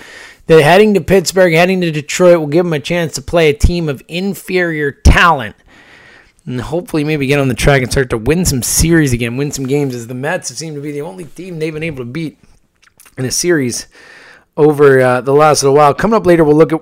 that 0.47 0.61
heading 0.61 0.93
to 0.95 1.01
Pittsburgh, 1.01 1.53
heading 1.53 1.81
to 1.81 1.91
Detroit 1.91 2.39
will 2.39 2.47
give 2.47 2.65
them 2.65 2.73
a 2.73 2.79
chance 2.79 3.13
to 3.15 3.21
play 3.21 3.49
a 3.49 3.53
team 3.53 3.89
of 3.89 4.03
inferior 4.07 4.91
talent. 4.91 5.55
And 6.45 6.61
hopefully, 6.61 7.03
maybe 7.03 7.27
get 7.27 7.39
on 7.39 7.49
the 7.49 7.55
track 7.55 7.81
and 7.81 7.91
start 7.91 8.09
to 8.11 8.17
win 8.17 8.45
some 8.45 8.63
series 8.63 9.11
again, 9.13 9.37
win 9.37 9.51
some 9.51 9.67
games, 9.67 9.93
as 9.93 10.07
the 10.07 10.13
Mets 10.13 10.53
seemed 10.55 10.75
to 10.75 10.81
be 10.81 10.91
the 10.91 11.01
only 11.01 11.25
team 11.25 11.59
they've 11.59 11.73
been 11.73 11.83
able 11.83 11.97
to 11.97 12.05
beat 12.05 12.37
in 13.17 13.25
a 13.25 13.31
series 13.31 13.87
over 14.57 14.99
uh, 14.99 15.21
the 15.21 15.33
last 15.33 15.63
little 15.63 15.75
while. 15.75 15.93
Coming 15.93 16.17
up 16.17 16.25
later, 16.25 16.43
we'll 16.43 16.57
look 16.57 16.73
at 16.73 16.81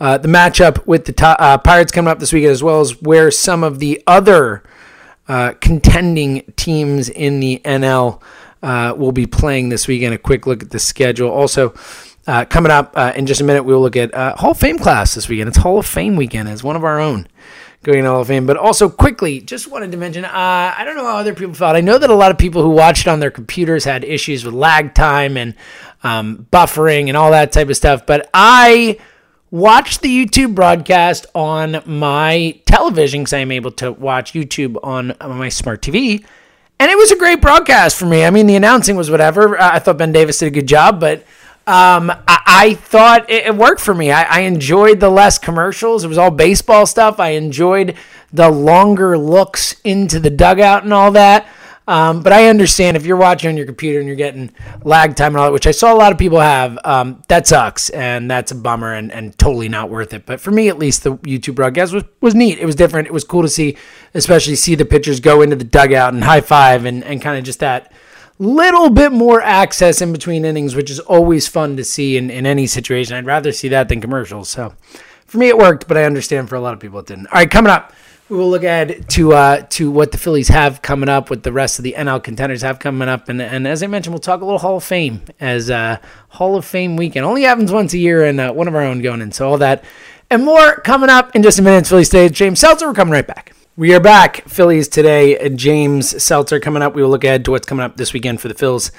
uh, 0.00 0.18
the 0.18 0.28
matchup 0.28 0.86
with 0.86 1.04
the 1.04 1.26
uh, 1.40 1.58
Pirates 1.58 1.92
coming 1.92 2.10
up 2.10 2.20
this 2.20 2.32
weekend, 2.32 2.52
as 2.52 2.62
well 2.62 2.80
as 2.80 3.02
where 3.02 3.30
some 3.30 3.62
of 3.64 3.80
the 3.80 4.02
other 4.06 4.62
uh, 5.28 5.52
contending 5.60 6.42
teams 6.56 7.08
in 7.08 7.40
the 7.40 7.60
NL 7.64 8.22
uh, 8.62 8.94
will 8.96 9.12
be 9.12 9.26
playing 9.26 9.68
this 9.68 9.86
weekend. 9.88 10.14
A 10.14 10.18
quick 10.18 10.46
look 10.46 10.62
at 10.62 10.70
the 10.70 10.78
schedule. 10.78 11.30
Also, 11.30 11.74
uh, 12.26 12.44
coming 12.44 12.72
up 12.72 12.96
in 13.16 13.26
just 13.26 13.40
a 13.40 13.44
minute, 13.44 13.64
we 13.64 13.74
will 13.74 13.82
look 13.82 13.96
at 13.96 14.14
Hall 14.14 14.52
of 14.52 14.58
Fame 14.58 14.78
class 14.78 15.14
this 15.14 15.28
weekend. 15.28 15.48
It's 15.48 15.58
Hall 15.58 15.78
of 15.78 15.86
Fame 15.86 16.16
weekend 16.16 16.48
as 16.48 16.62
one 16.62 16.76
of 16.76 16.84
our 16.84 17.00
own 17.00 17.28
going 17.86 18.02
to 18.02 18.10
Hall 18.10 18.20
of 18.20 18.26
Fame. 18.26 18.46
But 18.46 18.56
also, 18.56 18.88
quickly, 18.88 19.40
just 19.40 19.68
wanted 19.70 19.92
to 19.92 19.96
mention 19.96 20.24
I 20.24 20.84
don't 20.84 20.96
know 20.96 21.04
how 21.04 21.16
other 21.16 21.34
people 21.34 21.54
felt. 21.54 21.76
I 21.76 21.80
know 21.80 21.98
that 21.98 22.10
a 22.10 22.14
lot 22.14 22.30
of 22.30 22.38
people 22.38 22.62
who 22.62 22.70
watched 22.70 23.08
on 23.08 23.20
their 23.20 23.30
computers 23.30 23.84
had 23.84 24.04
issues 24.04 24.44
with 24.44 24.54
lag 24.54 24.94
time 24.94 25.36
and 25.36 25.54
um, 26.06 26.46
buffering 26.52 27.08
and 27.08 27.16
all 27.16 27.32
that 27.32 27.52
type 27.52 27.68
of 27.68 27.76
stuff. 27.76 28.06
But 28.06 28.30
I 28.32 28.98
watched 29.50 30.02
the 30.02 30.26
YouTube 30.26 30.54
broadcast 30.54 31.26
on 31.34 31.82
my 31.84 32.60
television 32.64 33.22
because 33.22 33.32
I'm 33.32 33.50
able 33.50 33.72
to 33.72 33.90
watch 33.92 34.32
YouTube 34.32 34.76
on, 34.82 35.12
on 35.20 35.36
my 35.36 35.48
smart 35.48 35.82
TV. 35.82 36.24
And 36.78 36.90
it 36.90 36.96
was 36.96 37.10
a 37.10 37.16
great 37.16 37.40
broadcast 37.40 37.96
for 37.96 38.06
me. 38.06 38.24
I 38.24 38.30
mean, 38.30 38.46
the 38.46 38.54
announcing 38.54 38.96
was 38.96 39.10
whatever. 39.10 39.60
I 39.60 39.78
thought 39.78 39.98
Ben 39.98 40.12
Davis 40.12 40.38
did 40.38 40.46
a 40.46 40.50
good 40.50 40.68
job, 40.68 41.00
but 41.00 41.20
um, 41.66 42.10
I, 42.10 42.42
I, 42.46 42.74
thought 42.74 43.28
it, 43.28 43.46
it, 43.46 43.56
worked 43.56 43.80
for 43.80 43.94
me. 43.94 44.12
I, 44.12 44.22
I, 44.22 44.40
enjoyed 44.42 45.00
the 45.00 45.08
less 45.08 45.36
commercials. 45.36 46.04
It 46.04 46.08
was 46.08 46.18
all 46.18 46.30
baseball 46.30 46.86
stuff. 46.86 47.18
I 47.18 47.30
enjoyed 47.30 47.96
the 48.32 48.50
longer 48.50 49.18
looks 49.18 49.74
into 49.82 50.20
the 50.20 50.30
dugout 50.30 50.84
and 50.84 50.92
all 50.92 51.10
that. 51.12 51.48
Um, 51.88 52.22
but 52.22 52.32
I 52.32 52.48
understand 52.48 52.96
if 52.96 53.06
you're 53.06 53.16
watching 53.16 53.48
on 53.48 53.56
your 53.56 53.66
computer 53.66 54.00
and 54.00 54.08
you're 54.08 54.16
getting 54.16 54.52
lag 54.82 55.14
time 55.14 55.32
and 55.32 55.36
all 55.36 55.46
that, 55.46 55.52
which 55.52 55.68
I 55.68 55.70
saw 55.70 55.92
a 55.92 55.94
lot 55.94 56.10
of 56.10 56.18
people 56.18 56.40
have, 56.40 56.78
um, 56.84 57.22
that 57.28 57.46
sucks 57.46 57.90
and 57.90 58.28
that's 58.28 58.50
a 58.50 58.56
bummer 58.56 58.92
and, 58.92 59.12
and 59.12 59.38
totally 59.38 59.68
not 59.68 59.88
worth 59.88 60.12
it. 60.12 60.26
But 60.26 60.40
for 60.40 60.50
me, 60.50 60.68
at 60.68 60.78
least, 60.78 61.04
the 61.04 61.16
YouTube 61.18 61.54
broadcast 61.54 61.92
was, 61.92 62.02
was 62.20 62.34
neat. 62.34 62.58
It 62.58 62.66
was 62.66 62.74
different. 62.74 63.06
It 63.06 63.12
was 63.12 63.22
cool 63.22 63.42
to 63.42 63.48
see, 63.48 63.76
especially 64.14 64.56
see 64.56 64.74
the 64.74 64.84
pitchers 64.84 65.20
go 65.20 65.42
into 65.42 65.54
the 65.54 65.64
dugout 65.64 66.12
and 66.12 66.24
high 66.24 66.40
five 66.40 66.84
and, 66.84 67.04
and 67.04 67.22
kind 67.22 67.38
of 67.38 67.44
just 67.44 67.60
that 67.60 67.92
little 68.38 68.90
bit 68.90 69.12
more 69.12 69.40
access 69.40 70.02
in 70.02 70.12
between 70.12 70.44
innings, 70.44 70.74
which 70.74 70.90
is 70.90 70.98
always 71.00 71.46
fun 71.46 71.76
to 71.76 71.84
see 71.84 72.16
in, 72.16 72.30
in 72.30 72.46
any 72.46 72.66
situation. 72.66 73.16
I'd 73.16 73.26
rather 73.26 73.52
see 73.52 73.68
that 73.68 73.88
than 73.88 74.00
commercials. 74.00 74.48
So 74.48 74.74
for 75.26 75.38
me, 75.38 75.48
it 75.48 75.56
worked, 75.56 75.88
but 75.88 75.96
I 75.96 76.04
understand 76.04 76.48
for 76.48 76.56
a 76.56 76.60
lot 76.60 76.74
of 76.74 76.80
people 76.80 76.98
it 76.98 77.06
didn't. 77.06 77.28
All 77.28 77.38
right, 77.38 77.50
coming 77.50 77.70
up 77.70 77.92
we 78.28 78.36
will 78.36 78.50
look 78.50 78.64
ahead 78.64 79.08
to 79.10 79.32
uh, 79.32 79.62
to 79.70 79.90
what 79.90 80.12
the 80.12 80.18
Phillies 80.18 80.48
have 80.48 80.82
coming 80.82 81.08
up, 81.08 81.30
what 81.30 81.42
the 81.42 81.52
rest 81.52 81.78
of 81.78 81.82
the 81.84 81.94
NL 81.96 82.22
contenders 82.22 82.62
have 82.62 82.78
coming 82.78 83.08
up, 83.08 83.28
and 83.28 83.40
and 83.40 83.66
as 83.66 83.82
I 83.82 83.86
mentioned, 83.86 84.14
we'll 84.14 84.20
talk 84.20 84.40
a 84.40 84.44
little 84.44 84.58
Hall 84.58 84.78
of 84.78 84.84
Fame 84.84 85.22
as 85.38 85.70
uh, 85.70 85.98
Hall 86.30 86.56
of 86.56 86.64
Fame 86.64 86.96
weekend 86.96 87.24
only 87.24 87.42
happens 87.42 87.70
once 87.70 87.92
a 87.94 87.98
year, 87.98 88.24
and 88.24 88.40
uh, 88.40 88.52
one 88.52 88.68
of 88.68 88.74
our 88.74 88.82
own 88.82 89.00
going 89.00 89.20
in. 89.20 89.32
So 89.32 89.48
all 89.48 89.58
that 89.58 89.84
and 90.30 90.44
more 90.44 90.76
coming 90.80 91.10
up 91.10 91.34
in 91.36 91.42
just 91.42 91.58
a 91.58 91.62
minute. 91.62 91.86
Phillies 91.86 92.08
Today, 92.08 92.28
James 92.28 92.60
Seltzer. 92.60 92.88
We're 92.88 92.94
coming 92.94 93.12
right 93.12 93.26
back. 93.26 93.52
We 93.76 93.94
are 93.94 94.00
back, 94.00 94.48
Phillies 94.48 94.88
today. 94.88 95.50
James 95.50 96.22
Seltzer 96.22 96.58
coming 96.60 96.82
up. 96.82 96.94
We 96.94 97.02
will 97.02 97.10
look 97.10 97.24
ahead 97.24 97.44
to 97.44 97.50
what's 97.50 97.66
coming 97.66 97.84
up 97.84 97.96
this 97.96 98.12
weekend 98.12 98.40
for 98.40 98.48
the 98.48 98.54
Phils 98.54 98.90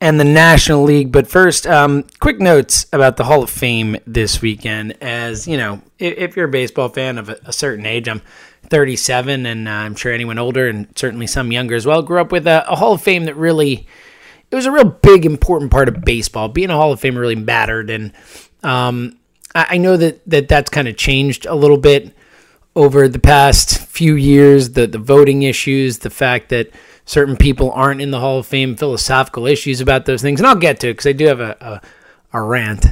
and 0.00 0.20
the 0.20 0.24
National 0.24 0.82
League. 0.82 1.10
But 1.10 1.26
first, 1.26 1.66
um, 1.66 2.04
quick 2.20 2.38
notes 2.38 2.86
about 2.92 3.16
the 3.16 3.24
Hall 3.24 3.42
of 3.42 3.50
Fame 3.50 3.96
this 4.06 4.42
weekend. 4.42 4.96
As 5.00 5.48
you 5.48 5.56
know, 5.56 5.80
if, 5.98 6.18
if 6.18 6.36
you're 6.36 6.46
a 6.46 6.50
baseball 6.50 6.90
fan 6.90 7.18
of 7.18 7.30
a, 7.30 7.40
a 7.46 7.52
certain 7.52 7.86
age, 7.86 8.06
I'm 8.08 8.22
37, 8.68 9.46
and 9.46 9.68
uh, 9.68 9.70
I'm 9.70 9.94
sure 9.94 10.12
anyone 10.12 10.38
older 10.38 10.68
and 10.68 10.86
certainly 10.96 11.26
some 11.26 11.52
younger 11.52 11.74
as 11.74 11.86
well 11.86 12.02
grew 12.02 12.20
up 12.20 12.32
with 12.32 12.46
a, 12.46 12.70
a, 12.70 12.76
Hall 12.76 12.92
of 12.92 13.02
Fame 13.02 13.24
that 13.24 13.36
really 13.36 13.86
it 14.50 14.56
was 14.56 14.66
a 14.66 14.72
real 14.72 14.84
big 14.84 15.26
important 15.26 15.70
part 15.70 15.88
of 15.88 16.02
baseball. 16.02 16.48
Being 16.48 16.70
a 16.70 16.76
Hall 16.76 16.92
of 16.92 17.00
Fame 17.00 17.16
really 17.16 17.36
mattered, 17.36 17.90
and 17.90 18.12
um, 18.62 19.18
I, 19.54 19.66
I, 19.70 19.76
know 19.78 19.96
that, 19.96 20.20
that 20.28 20.48
that's 20.48 20.70
kind 20.70 20.88
of 20.88 20.96
changed 20.96 21.46
a 21.46 21.54
little 21.54 21.76
bit 21.78 22.14
over 22.74 23.08
the 23.08 23.18
past 23.18 23.78
few 23.78 24.14
years. 24.14 24.70
The 24.70 24.86
the 24.86 24.98
voting 24.98 25.42
issues, 25.42 25.98
the 25.98 26.10
fact 26.10 26.48
that 26.50 26.70
certain 27.04 27.36
people 27.36 27.72
aren't 27.72 28.00
in 28.00 28.10
the 28.10 28.20
Hall 28.20 28.38
of 28.38 28.46
Fame, 28.46 28.76
philosophical 28.76 29.46
issues 29.46 29.80
about 29.80 30.06
those 30.06 30.22
things, 30.22 30.40
and 30.40 30.46
I'll 30.46 30.56
get 30.56 30.80
to 30.80 30.88
it 30.88 30.92
because 30.92 31.06
I 31.06 31.12
do 31.12 31.26
have 31.26 31.40
a, 31.40 31.56
a, 32.32 32.38
a 32.38 32.42
rant 32.42 32.86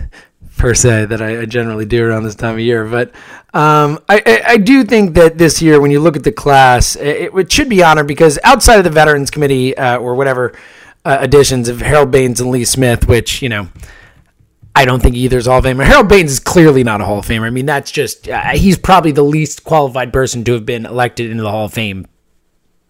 per 0.57 0.75
se 0.75 1.07
that 1.07 1.21
I, 1.21 1.43
I, 1.43 1.45
generally 1.45 1.85
do 1.85 2.05
around 2.05 2.25
this 2.25 2.35
time 2.35 2.55
of 2.55 2.61
year. 2.61 2.85
But 2.87 3.09
um, 3.55 3.99
I, 4.09 4.23
I, 4.25 4.43
I, 4.49 4.57
do 4.57 4.85
think 4.85 5.15
that 5.15 5.39
this 5.39 5.61
year, 5.61 5.81
when 5.81 5.91
you 5.91 6.01
look 6.01 6.17
at 6.17 6.25
the 6.25 6.33
class, 6.33 6.97
it, 6.97 7.35
it 7.35 7.53
should 7.53 7.69
be 7.69 7.83
honored 7.83 8.07
because 8.07 8.39
outside 8.43 8.79
of 8.79 8.85
the 8.85 8.91
Veterans 8.91 9.31
Committee 9.31 9.77
uh, 9.77 9.99
or 9.99 10.15
whatever 10.15 10.55
uh, 11.05 11.19
additions 11.21 11.69
of 11.69 11.81
Harold 11.81 12.11
Baines 12.11 12.41
and 12.41 12.51
Lee 12.51 12.65
Smith, 12.65 13.07
which, 13.07 13.43
you 13.43 13.49
know, 13.49 13.69
I 14.75 14.85
don't 14.85 15.03
think 15.03 15.15
either's 15.15 15.47
Hall 15.47 15.59
of 15.59 15.65
Famer. 15.65 15.85
Harold 15.85 16.09
Baines 16.09 16.33
is 16.33 16.41
clearly 16.41 16.85
not 16.85 17.01
a 17.01 17.05
Hall 17.05 17.19
of 17.19 17.27
Famer. 17.27 17.47
I 17.47 17.51
mean, 17.51 17.65
that's 17.65 17.91
just, 17.91 18.29
uh, 18.29 18.51
he's 18.51 18.77
probably 18.77 19.13
the 19.13 19.23
least 19.23 19.65
qualified 19.65 20.13
person 20.13 20.45
to 20.45 20.53
have 20.53 20.67
been 20.67 20.85
elected 20.85 21.31
into 21.31 21.43
the 21.43 21.51
Hall 21.51 21.67
of 21.67 21.73
Fame, 21.73 22.07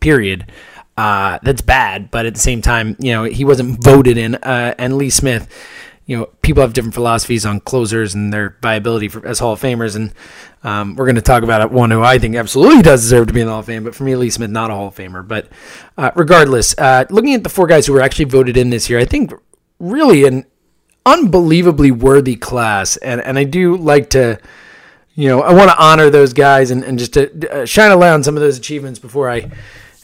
period. 0.00 0.50
Uh, 0.96 1.38
that's 1.42 1.60
bad, 1.60 2.10
but 2.10 2.26
at 2.26 2.34
the 2.34 2.40
same 2.40 2.62
time, 2.62 2.96
you 2.98 3.12
know, 3.12 3.24
he 3.24 3.44
wasn't 3.44 3.82
voted 3.84 4.16
in. 4.16 4.34
Uh, 4.36 4.74
and 4.78 4.96
Lee 4.96 5.10
Smith, 5.10 5.48
you 6.06 6.16
know, 6.16 6.26
people 6.40 6.62
have 6.62 6.72
different 6.72 6.94
philosophies 6.94 7.44
on 7.44 7.58
closers 7.58 8.14
and 8.14 8.32
their 8.32 8.56
viability 8.62 9.08
for, 9.08 9.26
as 9.26 9.40
Hall 9.40 9.52
of 9.52 9.60
Famers, 9.60 9.96
and 9.96 10.12
um, 10.62 10.94
we're 10.94 11.04
going 11.04 11.16
to 11.16 11.22
talk 11.22 11.42
about 11.42 11.72
one 11.72 11.90
who 11.90 12.02
I 12.02 12.18
think 12.18 12.36
absolutely 12.36 12.82
does 12.82 13.02
deserve 13.02 13.26
to 13.26 13.32
be 13.32 13.40
in 13.40 13.46
the 13.46 13.52
Hall 13.52 13.60
of 13.60 13.66
Fame, 13.66 13.82
but 13.82 13.94
for 13.94 14.04
me, 14.04 14.14
Lee 14.14 14.30
Smith, 14.30 14.50
not 14.50 14.70
a 14.70 14.74
Hall 14.74 14.88
of 14.88 14.94
Famer. 14.94 15.26
But 15.26 15.48
uh, 15.98 16.12
regardless, 16.14 16.78
uh, 16.78 17.04
looking 17.10 17.34
at 17.34 17.42
the 17.42 17.48
four 17.48 17.66
guys 17.66 17.86
who 17.86 17.92
were 17.92 18.00
actually 18.00 18.26
voted 18.26 18.56
in 18.56 18.70
this 18.70 18.88
year, 18.88 19.00
I 19.00 19.04
think 19.04 19.32
really 19.80 20.24
an 20.24 20.46
unbelievably 21.04 21.90
worthy 21.90 22.36
class, 22.36 22.96
and 22.98 23.20
and 23.20 23.38
I 23.38 23.44
do 23.44 23.76
like 23.76 24.10
to. 24.10 24.38
You 25.18 25.28
know, 25.28 25.40
I 25.40 25.54
want 25.54 25.70
to 25.70 25.82
honor 25.82 26.10
those 26.10 26.34
guys 26.34 26.70
and, 26.70 26.84
and 26.84 26.98
just 26.98 27.14
to 27.14 27.50
uh, 27.50 27.64
shine 27.64 27.90
a 27.90 27.96
light 27.96 28.10
on 28.10 28.22
some 28.22 28.36
of 28.36 28.42
those 28.42 28.58
achievements 28.58 28.98
before 28.98 29.30
I 29.30 29.50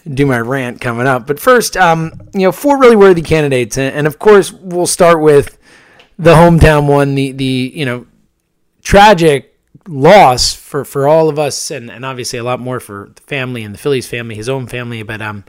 do 0.09 0.25
my 0.25 0.41
rant 0.41 0.81
coming 0.81 1.07
up. 1.07 1.27
But 1.27 1.39
first, 1.39 1.77
um, 1.77 2.19
you 2.33 2.41
know, 2.41 2.51
four 2.51 2.79
really 2.79 2.97
worthy 2.97 3.21
candidates, 3.21 3.77
and, 3.77 3.95
and 3.95 4.07
of 4.07 4.19
course, 4.19 4.51
we'll 4.51 4.87
start 4.87 5.21
with 5.21 5.59
the 6.23 6.35
hometown 6.35 6.87
one, 6.87 7.17
the 7.17 7.33
the 7.33 7.73
you 7.75 7.85
know 7.85 8.07
tragic 8.83 9.59
loss 9.89 10.55
for 10.55 10.85
for 10.85 11.09
all 11.09 11.29
of 11.29 11.39
us, 11.39 11.71
and 11.71 11.91
and 11.91 12.05
obviously 12.07 12.39
a 12.39 12.45
lot 12.45 12.61
more 12.61 12.79
for 12.79 13.11
the 13.15 13.23
family 13.23 13.65
and 13.65 13.75
the 13.75 13.79
Phillies 13.79 14.07
family, 14.07 14.37
his 14.37 14.49
own 14.49 14.69
family. 14.69 15.03
But 15.03 15.21
um, 15.21 15.45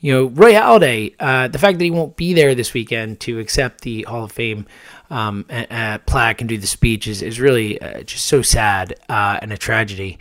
you 0.00 0.12
know, 0.12 0.26
Roy 0.26 0.52
Halladay, 0.52 1.14
uh, 1.18 1.48
the 1.48 1.58
fact 1.58 1.78
that 1.78 1.84
he 1.84 1.90
won't 1.90 2.16
be 2.16 2.34
there 2.34 2.54
this 2.54 2.74
weekend 2.74 3.20
to 3.20 3.38
accept 3.38 3.80
the 3.80 4.02
Hall 4.02 4.24
of 4.24 4.32
Fame 4.32 4.66
um, 5.08 5.44
plaque 6.06 6.40
and 6.40 6.48
do 6.48 6.58
the 6.58 6.66
speech 6.66 7.08
is 7.08 7.22
is 7.22 7.40
really 7.40 7.80
uh, 7.80 8.02
just 8.02 8.26
so 8.26 8.42
sad 8.42 8.94
uh, 9.08 9.38
and 9.40 9.50
a 9.52 9.56
tragedy. 9.56 10.18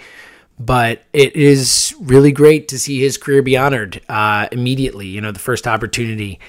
But 0.57 1.03
it 1.12 1.36
is 1.36 1.95
really 2.00 2.31
great 2.31 2.67
to 2.67 2.79
see 2.79 3.01
his 3.01 3.17
career 3.17 3.41
be 3.41 3.57
honored 3.57 4.00
uh, 4.07 4.48
immediately. 4.51 5.07
You 5.07 5.19
know, 5.19 5.31
the 5.31 5.39
first 5.39 5.67
opportunity 5.67 6.39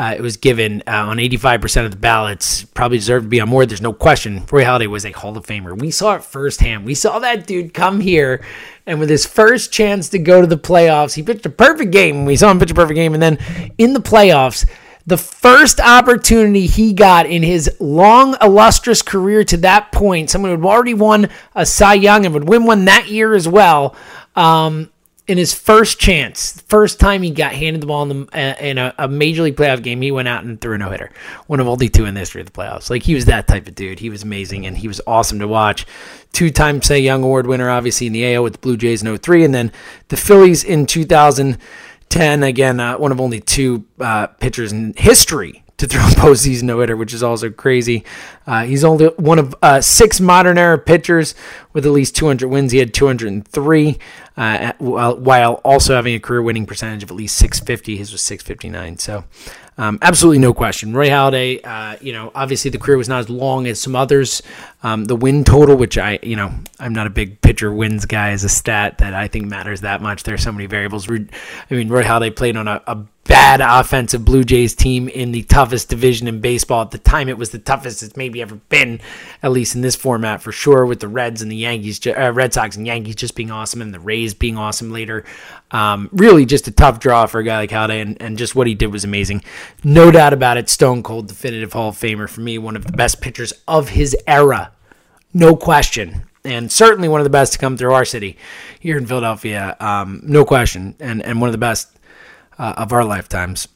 uh, 0.00 0.14
it 0.16 0.22
was 0.22 0.38
given 0.38 0.82
uh, 0.86 1.08
on 1.08 1.18
85% 1.18 1.84
of 1.84 1.90
the 1.90 1.96
ballots. 1.98 2.64
Probably 2.64 2.96
deserved 2.96 3.26
to 3.26 3.28
be 3.28 3.38
on 3.38 3.50
more. 3.50 3.66
There's 3.66 3.82
no 3.82 3.92
question. 3.92 4.46
Roy 4.50 4.64
Halladay 4.64 4.86
was 4.86 5.04
a 5.04 5.10
Hall 5.10 5.36
of 5.36 5.44
Famer. 5.44 5.78
We 5.78 5.90
saw 5.90 6.14
it 6.14 6.24
firsthand. 6.24 6.86
We 6.86 6.94
saw 6.94 7.18
that 7.18 7.46
dude 7.46 7.74
come 7.74 8.00
here, 8.00 8.42
and 8.86 8.98
with 8.98 9.10
his 9.10 9.26
first 9.26 9.74
chance 9.74 10.08
to 10.08 10.18
go 10.18 10.40
to 10.40 10.46
the 10.46 10.56
playoffs, 10.56 11.16
he 11.16 11.22
pitched 11.22 11.44
a 11.44 11.50
perfect 11.50 11.90
game. 11.90 12.24
We 12.24 12.36
saw 12.36 12.50
him 12.50 12.58
pitch 12.58 12.70
a 12.70 12.74
perfect 12.74 12.96
game, 12.96 13.12
and 13.12 13.22
then 13.22 13.36
in 13.76 13.92
the 13.92 14.00
playoffs, 14.00 14.66
the 15.06 15.18
first 15.18 15.80
opportunity 15.80 16.66
he 16.66 16.94
got 16.94 17.26
in 17.26 17.42
his 17.42 17.68
long, 17.78 18.36
illustrious 18.40 19.02
career 19.02 19.44
to 19.44 19.58
that 19.58 19.92
point, 19.92 20.30
someone 20.30 20.50
who 20.50 20.56
had 20.56 20.64
already 20.64 20.94
won 20.94 21.28
a 21.54 21.66
Cy 21.66 21.92
Young 21.92 22.24
and 22.24 22.32
would 22.32 22.48
win 22.48 22.64
one 22.64 22.86
that 22.86 23.08
year 23.08 23.34
as 23.34 23.46
well. 23.46 23.94
Um, 24.34 24.90
in 25.30 25.38
his 25.38 25.54
first 25.54 26.00
chance, 26.00 26.60
first 26.62 26.98
time 26.98 27.22
he 27.22 27.30
got 27.30 27.52
handed 27.52 27.80
the 27.80 27.86
ball 27.86 28.02
in, 28.02 28.08
the, 28.08 28.36
uh, 28.36 28.60
in 28.60 28.78
a, 28.78 28.92
a, 28.98 29.06
major 29.06 29.44
league 29.44 29.54
playoff 29.54 29.80
game, 29.80 30.02
he 30.02 30.10
went 30.10 30.26
out 30.26 30.42
and 30.42 30.60
threw 30.60 30.74
a 30.74 30.78
no 30.78 30.90
hitter. 30.90 31.12
One 31.46 31.60
of 31.60 31.68
only 31.68 31.88
two 31.88 32.04
in 32.04 32.14
the 32.14 32.20
history 32.20 32.40
of 32.40 32.48
the 32.48 32.52
playoffs. 32.52 32.90
Like 32.90 33.04
he 33.04 33.14
was 33.14 33.26
that 33.26 33.46
type 33.46 33.68
of 33.68 33.76
dude. 33.76 34.00
He 34.00 34.10
was 34.10 34.24
amazing 34.24 34.66
and 34.66 34.76
he 34.76 34.88
was 34.88 35.00
awesome 35.06 35.38
to 35.38 35.46
watch. 35.46 35.86
Two 36.32 36.50
time 36.50 36.82
Cy 36.82 36.96
Young 36.96 37.22
Award 37.22 37.46
winner, 37.46 37.70
obviously 37.70 38.08
in 38.08 38.12
the 38.12 38.34
AL 38.34 38.42
with 38.42 38.54
the 38.54 38.58
Blue 38.58 38.76
Jays 38.76 39.04
in 39.04 39.16
03, 39.16 39.44
and 39.44 39.54
then 39.54 39.70
the 40.08 40.16
Phillies 40.16 40.64
in 40.64 40.84
2010. 40.84 42.42
Again, 42.42 42.80
uh, 42.80 42.98
one 42.98 43.12
of 43.12 43.20
only 43.20 43.38
two 43.38 43.84
uh, 44.00 44.26
pitchers 44.26 44.72
in 44.72 44.94
history 44.96 45.62
to 45.80 45.86
throw 45.86 46.00
postseason 46.22 46.64
no 46.64 46.80
hitter, 46.80 46.96
which 46.96 47.12
is 47.12 47.22
also 47.22 47.50
crazy. 47.50 48.04
Uh, 48.46 48.64
he's 48.64 48.84
only 48.84 49.06
one 49.16 49.38
of 49.38 49.54
uh, 49.62 49.80
six 49.80 50.20
modern 50.20 50.58
era 50.58 50.78
pitchers 50.78 51.34
with 51.72 51.84
at 51.84 51.92
least 51.92 52.14
200 52.16 52.48
wins. 52.48 52.72
He 52.72 52.78
had 52.78 52.94
203, 52.94 53.98
uh, 54.36 54.72
while 54.78 55.54
also 55.64 55.94
having 55.94 56.14
a 56.14 56.20
career 56.20 56.42
winning 56.42 56.66
percentage 56.66 57.02
of 57.02 57.10
at 57.10 57.16
least 57.16 57.36
650. 57.36 57.96
His 57.96 58.12
was 58.12 58.20
659. 58.22 58.98
So 58.98 59.24
um, 59.80 59.98
absolutely 60.02 60.40
no 60.40 60.52
question. 60.52 60.92
Roy 60.92 61.08
Halladay, 61.08 61.64
uh, 61.64 61.96
you 62.02 62.12
know, 62.12 62.30
obviously 62.34 62.70
the 62.70 62.76
career 62.76 62.98
was 62.98 63.08
not 63.08 63.20
as 63.20 63.30
long 63.30 63.66
as 63.66 63.80
some 63.80 63.96
others. 63.96 64.42
Um, 64.82 65.06
the 65.06 65.16
win 65.16 65.42
total, 65.42 65.74
which 65.74 65.96
I, 65.96 66.18
you 66.22 66.36
know, 66.36 66.52
I'm 66.78 66.92
not 66.92 67.06
a 67.06 67.10
big 67.10 67.40
pitcher 67.40 67.72
wins 67.72 68.04
guy 68.04 68.32
as 68.32 68.44
a 68.44 68.50
stat 68.50 68.98
that 68.98 69.14
I 69.14 69.26
think 69.26 69.46
matters 69.46 69.80
that 69.80 70.02
much. 70.02 70.24
There's 70.24 70.42
so 70.42 70.52
many 70.52 70.66
variables. 70.66 71.10
I 71.10 71.24
mean, 71.70 71.88
Roy 71.88 72.02
Halladay 72.02 72.36
played 72.36 72.58
on 72.58 72.68
a, 72.68 72.82
a 72.86 72.98
bad 73.30 73.60
offensive 73.60 74.24
Blue 74.24 74.42
Jays 74.42 74.74
team 74.74 75.08
in 75.08 75.30
the 75.30 75.44
toughest 75.44 75.88
division 75.88 76.26
in 76.26 76.40
baseball. 76.40 76.82
At 76.82 76.90
the 76.90 76.98
time, 76.98 77.28
it 77.28 77.38
was 77.38 77.50
the 77.50 77.60
toughest 77.60 78.02
it's 78.02 78.16
maybe 78.16 78.42
ever 78.42 78.56
been, 78.56 79.00
at 79.42 79.52
least 79.52 79.76
in 79.76 79.82
this 79.82 79.94
format 79.94 80.42
for 80.42 80.50
sure, 80.50 80.84
with 80.84 80.98
the 80.98 81.06
Reds 81.06 81.40
and 81.40 81.50
the 81.50 81.56
Yankees, 81.56 82.04
uh, 82.06 82.32
Red 82.32 82.52
Sox 82.52 82.76
and 82.76 82.86
Yankees 82.86 83.14
just 83.14 83.36
being 83.36 83.52
awesome 83.52 83.82
and 83.82 83.94
the 83.94 84.00
Rays 84.00 84.34
being 84.34 84.58
awesome 84.58 84.90
later. 84.90 85.24
Um, 85.70 86.08
really 86.12 86.44
just 86.44 86.66
a 86.66 86.72
tough 86.72 86.98
draw 86.98 87.26
for 87.26 87.38
a 87.38 87.44
guy 87.44 87.58
like 87.58 87.70
Halladay, 87.70 88.02
and, 88.02 88.20
and 88.20 88.36
just 88.36 88.56
what 88.56 88.66
he 88.66 88.74
did 88.74 88.90
was 88.90 89.04
amazing. 89.04 89.44
No 89.84 90.10
doubt 90.10 90.32
about 90.32 90.56
it, 90.56 90.68
Stone 90.68 91.02
Cold 91.02 91.28
definitive 91.28 91.72
Hall 91.72 91.88
of 91.90 91.96
Famer 91.96 92.28
for 92.28 92.40
me, 92.40 92.58
one 92.58 92.76
of 92.76 92.86
the 92.86 92.92
best 92.92 93.20
pitchers 93.20 93.52
of 93.66 93.90
his 93.90 94.16
era. 94.26 94.72
No 95.32 95.56
question. 95.56 96.24
and 96.44 96.72
certainly 96.72 97.08
one 97.08 97.20
of 97.20 97.24
the 97.24 97.30
best 97.30 97.52
to 97.52 97.58
come 97.58 97.76
through 97.76 97.92
our 97.92 98.04
city 98.04 98.36
here 98.78 98.96
in 98.96 99.06
Philadelphia, 99.06 99.76
um, 99.80 100.20
no 100.24 100.44
question, 100.44 100.94
and 100.98 101.22
and 101.22 101.40
one 101.40 101.48
of 101.48 101.52
the 101.52 101.58
best 101.58 101.98
uh, 102.58 102.74
of 102.76 102.92
our 102.92 103.04
lifetimes. 103.04 103.68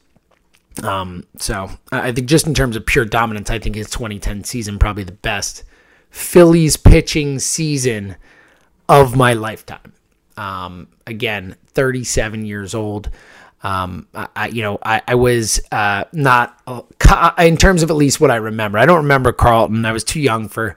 Um, 0.83 1.25
so 1.37 1.69
I 1.91 2.11
think 2.11 2.27
just 2.27 2.47
in 2.47 2.53
terms 2.53 2.75
of 2.75 2.85
pure 2.85 3.05
dominance, 3.05 3.49
I 3.49 3.59
think 3.59 3.75
his 3.75 3.89
2010 3.89 4.43
season 4.43 4.77
probably 4.79 5.03
the 5.03 5.11
best 5.13 5.63
Phillies 6.09 6.75
pitching 6.75 7.39
season 7.39 8.15
of 8.89 9.15
my 9.15 9.33
lifetime. 9.33 9.93
Um, 10.37 10.87
again, 11.07 11.55
37 11.67 12.45
years 12.45 12.75
old. 12.75 13.09
Um, 13.65 14.07
I, 14.13 14.49
you 14.49 14.61
know, 14.61 14.77
I, 14.83 15.01
I 15.07 15.15
was 15.15 15.59
uh, 15.71 16.03
not 16.13 16.61
uh, 16.67 17.31
in 17.39 17.57
terms 17.57 17.81
of 17.81 17.89
at 17.89 17.95
least 17.95 18.21
what 18.21 18.29
I 18.29 18.35
remember. 18.35 18.77
I 18.77 18.85
don't 18.85 18.97
remember 18.97 19.31
Carlton. 19.31 19.85
I 19.85 19.91
was 19.91 20.03
too 20.03 20.19
young 20.21 20.47
for 20.47 20.75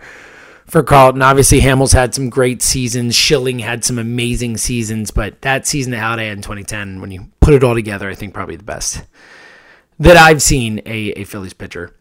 for 0.65 0.83
Carlton. 0.83 1.21
Obviously, 1.21 1.61
Hamels 1.61 1.93
had 1.93 2.15
some 2.15 2.31
great 2.31 2.63
seasons. 2.63 3.15
Schilling 3.15 3.59
had 3.59 3.85
some 3.85 3.99
amazing 3.99 4.57
seasons, 4.57 5.11
but 5.11 5.43
that 5.43 5.67
season 5.67 5.93
that 5.93 5.99
Halladay 5.99 6.33
in 6.33 6.39
2010, 6.39 7.03
when 7.03 7.11
you 7.11 7.27
put 7.41 7.53
it 7.53 7.63
all 7.63 7.75
together, 7.75 8.09
I 8.09 8.15
think 8.15 8.33
probably 8.33 8.57
the 8.57 8.65
best 8.65 9.05
that 9.99 10.17
I've 10.17 10.41
seen 10.41 10.81
a, 10.87 11.13
a 11.13 11.25
Phillies 11.25 11.53
pitcher 11.53 11.95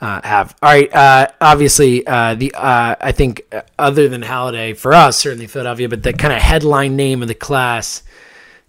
uh, 0.00 0.20
have. 0.22 0.54
All 0.62 0.70
right, 0.70 0.94
uh, 0.94 1.32
obviously 1.40 2.06
uh, 2.06 2.36
the 2.36 2.54
uh, 2.54 2.94
I 3.00 3.10
think 3.10 3.42
uh, 3.50 3.62
other 3.76 4.08
than 4.08 4.22
Halladay 4.22 4.76
for 4.76 4.92
us 4.92 5.18
certainly 5.18 5.48
Philadelphia, 5.48 5.88
but 5.88 6.04
the 6.04 6.12
kind 6.12 6.32
of 6.32 6.40
headline 6.40 6.94
name 6.94 7.22
of 7.22 7.28
the 7.28 7.34
class 7.34 8.04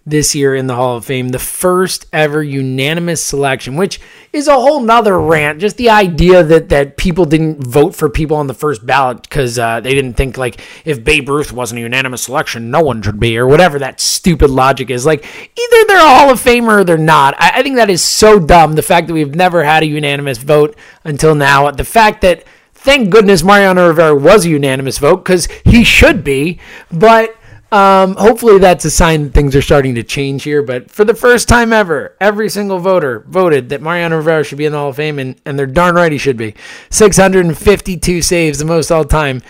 this 0.06 0.34
year 0.34 0.54
in 0.54 0.66
the 0.66 0.74
Hall 0.74 0.96
of 0.96 1.06
Fame, 1.06 1.30
the 1.30 1.38
first 1.38 2.06
ever 2.12 2.42
unanimous 2.42 3.24
selection, 3.24 3.76
which 3.76 4.00
is 4.32 4.48
a 4.48 4.54
whole 4.54 4.80
nother 4.80 5.18
rant. 5.18 5.60
Just 5.60 5.78
the 5.78 5.88
idea 5.88 6.42
that 6.42 6.68
that 6.68 6.96
people 6.96 7.24
didn't 7.24 7.64
vote 7.64 7.94
for 7.94 8.10
people 8.10 8.36
on 8.36 8.46
the 8.46 8.54
first 8.54 8.84
ballot 8.84 9.22
because 9.22 9.58
uh, 9.58 9.80
they 9.80 9.94
didn't 9.94 10.14
think 10.14 10.36
like 10.36 10.60
if 10.84 11.02
Babe 11.02 11.28
Ruth 11.28 11.52
wasn't 11.52 11.78
a 11.78 11.82
unanimous 11.82 12.22
selection, 12.22 12.70
no 12.70 12.82
one 12.82 13.00
should 13.00 13.18
be, 13.18 13.38
or 13.38 13.46
whatever 13.46 13.78
that 13.78 14.00
stupid 14.00 14.50
logic 14.50 14.90
is. 14.90 15.06
Like 15.06 15.24
either 15.24 15.86
they're 15.86 15.96
a 15.98 16.14
Hall 16.18 16.30
of 16.30 16.40
Famer 16.42 16.80
or 16.80 16.84
they're 16.84 16.98
not. 16.98 17.34
I, 17.38 17.60
I 17.60 17.62
think 17.62 17.76
that 17.76 17.90
is 17.90 18.02
so 18.02 18.38
dumb. 18.38 18.74
The 18.74 18.82
fact 18.82 19.06
that 19.06 19.14
we've 19.14 19.34
never 19.34 19.64
had 19.64 19.82
a 19.82 19.86
unanimous 19.86 20.38
vote 20.38 20.76
until 21.04 21.34
now, 21.34 21.70
the 21.70 21.84
fact 21.84 22.20
that 22.20 22.44
thank 22.74 23.08
goodness 23.08 23.42
Mariano 23.42 23.88
Rivera 23.88 24.14
was 24.14 24.44
a 24.44 24.50
unanimous 24.50 24.98
vote 24.98 25.24
because 25.24 25.46
he 25.64 25.82
should 25.82 26.22
be, 26.22 26.60
but 26.92 27.34
um, 27.74 28.14
hopefully, 28.14 28.60
that's 28.60 28.84
a 28.84 28.90
sign 28.90 29.30
things 29.30 29.56
are 29.56 29.62
starting 29.62 29.96
to 29.96 30.04
change 30.04 30.44
here. 30.44 30.62
But 30.62 30.92
for 30.92 31.04
the 31.04 31.12
first 31.12 31.48
time 31.48 31.72
ever, 31.72 32.16
every 32.20 32.48
single 32.48 32.78
voter 32.78 33.24
voted 33.26 33.70
that 33.70 33.82
Mariano 33.82 34.18
Rivera 34.18 34.44
should 34.44 34.58
be 34.58 34.64
in 34.64 34.70
the 34.70 34.78
Hall 34.78 34.90
of 34.90 34.96
Fame, 34.96 35.18
and, 35.18 35.34
and 35.44 35.58
they're 35.58 35.66
darn 35.66 35.96
right 35.96 36.12
he 36.12 36.16
should 36.16 36.36
be. 36.36 36.54
652 36.90 38.22
saves, 38.22 38.60
the 38.60 38.64
most 38.64 38.92
all 38.92 39.04
time. 39.04 39.42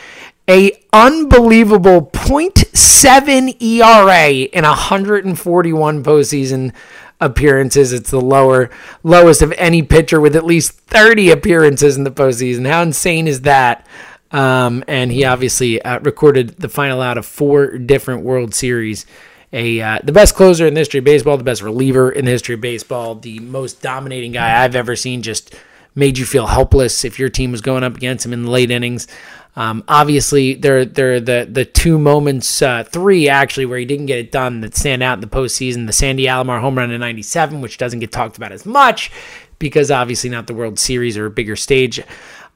A 0.49 0.73
unbelievable 0.91 2.07
0.7 2.15 3.63
ERA 3.63 4.31
in 4.31 4.65
141 4.65 6.03
postseason 6.03 6.73
appearances. 7.21 7.93
It's 7.93 8.11
the 8.11 8.23
lower 8.23 8.71
lowest 9.03 9.43
of 9.43 9.53
any 9.59 9.83
pitcher 9.83 10.19
with 10.19 10.35
at 10.35 10.47
least 10.47 10.73
30 10.73 11.31
appearances 11.31 11.99
in 11.99 12.05
the 12.05 12.11
postseason. 12.11 12.67
How 12.67 12.81
insane 12.81 13.29
is 13.29 13.43
that? 13.43 13.87
Um, 14.35 14.83
and 14.89 15.13
he 15.13 15.25
obviously 15.25 15.81
uh, 15.81 16.01
recorded 16.01 16.57
the 16.59 16.69
final 16.69 17.01
out 17.01 17.19
of 17.19 17.25
four 17.25 17.79
different 17.79 18.25
World 18.25 18.53
Series. 18.53 19.07
A 19.53 19.81
uh, 19.81 20.01
the 20.03 20.11
best 20.11 20.35
closer 20.35 20.67
in 20.67 20.75
the 20.75 20.81
history 20.81 20.99
of 20.99 21.05
baseball, 21.05 21.37
the 21.37 21.45
best 21.45 21.63
reliever 21.63 22.11
in 22.11 22.25
the 22.25 22.33
history 22.33 22.57
of 22.57 22.61
baseball, 22.61 23.15
the 23.15 23.39
most 23.39 23.81
dominating 23.81 24.33
guy 24.33 24.65
I've 24.65 24.75
ever 24.75 24.97
seen. 24.97 25.23
Just 25.23 25.55
made 25.95 26.19
you 26.19 26.27
feel 26.27 26.49
helpless 26.49 27.05
if 27.05 27.21
your 27.21 27.29
team 27.29 27.53
was 27.53 27.61
going 27.61 27.85
up 27.85 27.97
against 27.97 28.27
him 28.27 28.33
in 28.33 28.43
the 28.43 28.51
late 28.51 28.73
innings. 28.73 29.07
Um, 29.55 29.85
obviously, 29.87 30.55
there 30.55 30.85
there 30.85 31.13
are 31.13 31.21
the 31.21 31.47
the 31.49 31.65
two 31.65 32.01
moments, 32.01 32.61
uh, 32.61 32.83
three 32.83 33.29
actually, 33.29 33.67
where 33.67 33.79
he 33.79 33.85
didn't 33.85 34.07
get 34.07 34.19
it 34.19 34.33
done 34.33 34.63
that 34.63 34.75
stand 34.75 35.05
out 35.05 35.15
in 35.15 35.21
the 35.21 35.29
postseason. 35.29 35.87
The 35.87 35.93
Sandy 35.93 36.25
Alomar 36.25 36.61
home 36.61 36.77
run 36.77 36.91
in 36.91 37.01
'97, 37.01 37.61
which 37.61 37.79
doesn't 37.79 38.01
get 38.01 38.11
talked 38.11 38.37
about 38.37 38.51
as 38.51 38.67
much 38.67 39.13
because 39.61 39.93
obviously 39.93 40.29
not 40.29 40.49
the 40.49 40.55
World 40.55 40.81
Series 40.81 41.17
or 41.17 41.27
a 41.27 41.31
bigger 41.31 41.55
stage. 41.55 42.03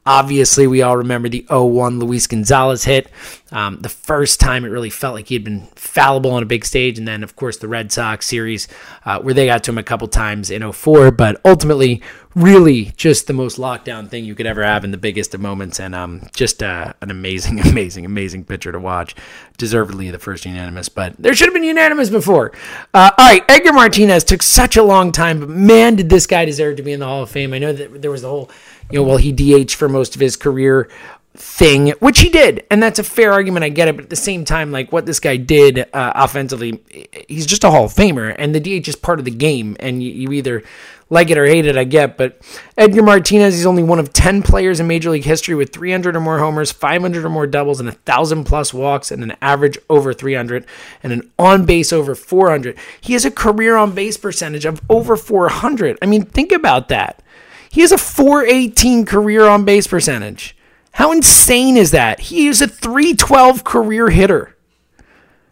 Obviously, 0.09 0.67
we 0.67 0.81
all 0.81 0.97
remember 0.97 1.29
the 1.29 1.45
0-1 1.51 2.01
Luis 2.01 2.27
Gonzalez 2.27 2.83
hit. 2.83 3.11
Um, 3.51 3.81
the 3.81 3.89
first 3.89 4.41
time 4.41 4.65
it 4.65 4.69
really 4.69 4.91
felt 4.91 5.15
like 5.15 5.29
he 5.29 5.35
had 5.35 5.45
been 5.45 5.67
fallible 5.75 6.33
on 6.33 6.43
a 6.43 6.47
big 6.47 6.65
stage. 6.65 6.99
And 6.99 7.09
then, 7.09 7.23
of 7.23 7.37
course, 7.37 7.57
the 7.57 7.69
Red 7.69 7.91
Sox 7.91 8.27
series 8.27 8.69
uh, 9.05 9.21
where 9.21 9.35
they 9.35 9.47
got 9.47 9.65
to 9.65 9.71
him 9.71 9.79
a 9.79 9.83
couple 9.83 10.09
times 10.09 10.51
in 10.51 10.71
04. 10.71 11.11
But 11.11 11.41
ultimately, 11.45 12.03
really 12.35 12.93
just 12.97 13.27
the 13.27 13.33
most 13.33 13.59
lockdown 13.59 14.09
thing 14.09 14.25
you 14.25 14.35
could 14.35 14.47
ever 14.47 14.63
have 14.63 14.85
in 14.85 14.91
the 14.91 14.99
biggest 14.99 15.35
of 15.35 15.41
moments. 15.41 15.81
And 15.81 15.95
um, 15.95 16.29
just 16.35 16.63
uh, 16.63 16.93
an 17.01 17.11
amazing, 17.11 17.61
amazing, 17.69 18.05
amazing 18.05 18.45
pitcher 18.45 18.73
to 18.73 18.79
watch. 18.79 19.15
Deservedly 19.57 20.11
the 20.11 20.19
first 20.19 20.45
unanimous, 20.45 20.89
but 20.89 21.17
there 21.19 21.35
should 21.35 21.47
have 21.47 21.55
been 21.55 21.65
unanimous 21.65 22.11
before. 22.11 22.53
Uh, 22.95 23.11
all 23.19 23.27
right, 23.27 23.45
Edgar 23.49 23.73
Martinez 23.73 24.23
took 24.23 24.41
such 24.43 24.77
a 24.77 24.85
long 24.85 25.11
time, 25.11 25.41
but 25.41 25.49
man, 25.49 25.97
did 25.97 26.11
this 26.11 26.29
guy 26.29 26.45
deserve 26.45 26.77
to 26.77 26.83
be 26.85 26.93
in 26.93 27.01
the 27.01 27.07
Hall 27.07 27.25
of 27.25 27.31
Fame. 27.31 27.53
I 27.53 27.59
know 27.59 27.73
that 27.73 28.01
there 28.01 28.11
was 28.11 28.23
the 28.23 28.29
whole 28.29 28.51
you 28.91 28.99
know, 28.99 29.03
well, 29.07 29.19
he 29.19 29.33
DH 29.33 29.73
for 29.73 29.89
most 29.89 30.15
of 30.15 30.21
his 30.21 30.37
career 30.37 30.89
thing, 31.39 31.91
which 32.01 32.21
he 32.21 32.29
did, 32.29 32.67
and 32.71 32.83
that's 32.83 32.99
a 32.99 33.05
fair 33.05 33.33
argument. 33.33 33.65
I 33.65 33.69
get 33.69 33.89
it, 33.89 33.97
but 33.97 34.05
at 34.05 34.11
the 34.11 34.17
same 34.17 34.45
time, 34.45 34.73
like 34.73 34.91
what 34.93 35.07
this 35.07 35.21
guy 35.21 35.37
did 35.37 35.79
uh, 35.79 36.13
offensively, 36.15 36.83
he's 37.29 37.47
just 37.47 37.65
a 37.65 37.71
Hall 37.71 37.85
of 37.85 37.95
Famer, 37.95 38.35
and 38.37 38.55
the 38.55 38.61
DH 38.61 38.89
is 38.89 38.97
part 38.97 39.19
of 39.19 39.25
the 39.25 39.31
game, 39.31 39.77
and 39.79 40.03
you, 40.03 40.11
you, 40.11 40.33
either 40.33 40.65
like 41.11 41.31
it 41.31 41.39
or 41.39 41.47
hate 41.47 41.65
it. 41.65 41.77
I 41.77 41.85
get, 41.85 42.17
but 42.17 42.41
Edgar 42.77 43.03
Martinez, 43.03 43.55
he's 43.55 43.67
only 43.67 43.85
one 43.85 44.01
of 44.01 44.13
ten 44.13 44.43
players 44.43 44.81
in 44.81 44.89
Major 44.89 45.11
League 45.11 45.25
history 45.25 45.55
with 45.55 45.73
300 45.73 46.17
or 46.17 46.21
more 46.21 46.41
homers, 46.41 46.73
500 46.73 47.25
or 47.25 47.29
more 47.29 47.47
doubles, 47.47 47.79
and 47.79 47.89
a 47.89 47.93
thousand 47.93 48.45
plus 48.45 48.75
walks, 48.75 49.13
and 49.13 49.23
an 49.23 49.37
average 49.41 49.79
over 49.89 50.13
300, 50.13 50.67
and 51.03 51.13
an 51.13 51.31
on 51.39 51.65
base 51.67 51.93
over 51.93 52.17
400. 52.17 52.77
He 53.01 53.13
has 53.13 53.25
a 53.25 53.31
career 53.31 53.77
on 53.77 53.95
base 53.95 54.17
percentage 54.17 54.65
of 54.65 54.81
over 54.91 55.17
400. 55.17 55.99
I 56.03 56.07
mean, 56.07 56.25
think 56.25 56.51
about 56.51 56.89
that. 56.89 57.23
He 57.71 57.83
has 57.83 57.93
a 57.93 57.99
418 57.99 59.05
career 59.05 59.47
on 59.47 59.65
base 59.65 59.87
percentage. 59.87 60.57
How 60.99 61.13
insane 61.13 61.77
is 61.77 61.93
that? 61.93 62.19
He 62.19 62.49
is 62.49 62.61
a 62.61 62.67
312 62.67 63.63
career 63.63 64.11
hitter. 64.11 64.57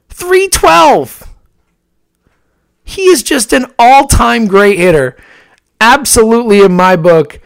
312. 0.09 1.23
He 2.83 3.03
is 3.03 3.23
just 3.23 3.53
an 3.53 3.67
all 3.79 4.09
time 4.09 4.49
great 4.49 4.77
hitter. 4.77 5.17
Absolutely, 5.81 6.63
in 6.63 6.73
my 6.73 6.97
book, 6.97 7.41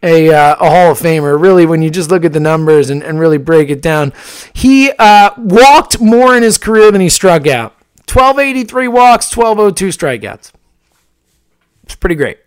a, 0.00 0.32
uh, 0.32 0.54
a 0.60 0.70
Hall 0.70 0.92
of 0.92 1.00
Famer. 1.00 1.42
Really, 1.42 1.66
when 1.66 1.82
you 1.82 1.90
just 1.90 2.08
look 2.08 2.24
at 2.24 2.32
the 2.32 2.38
numbers 2.38 2.88
and, 2.88 3.02
and 3.02 3.18
really 3.18 3.36
break 3.36 3.68
it 3.68 3.82
down, 3.82 4.12
he 4.52 4.92
uh, 4.92 5.30
walked 5.36 6.00
more 6.00 6.36
in 6.36 6.44
his 6.44 6.56
career 6.56 6.92
than 6.92 7.00
he 7.00 7.08
struck 7.08 7.48
out. 7.48 7.72
1283 8.06 8.86
walks, 8.86 9.36
1202 9.36 9.88
strikeouts. 9.88 10.52
It's 11.82 11.96
pretty 11.96 12.14
great 12.14 12.38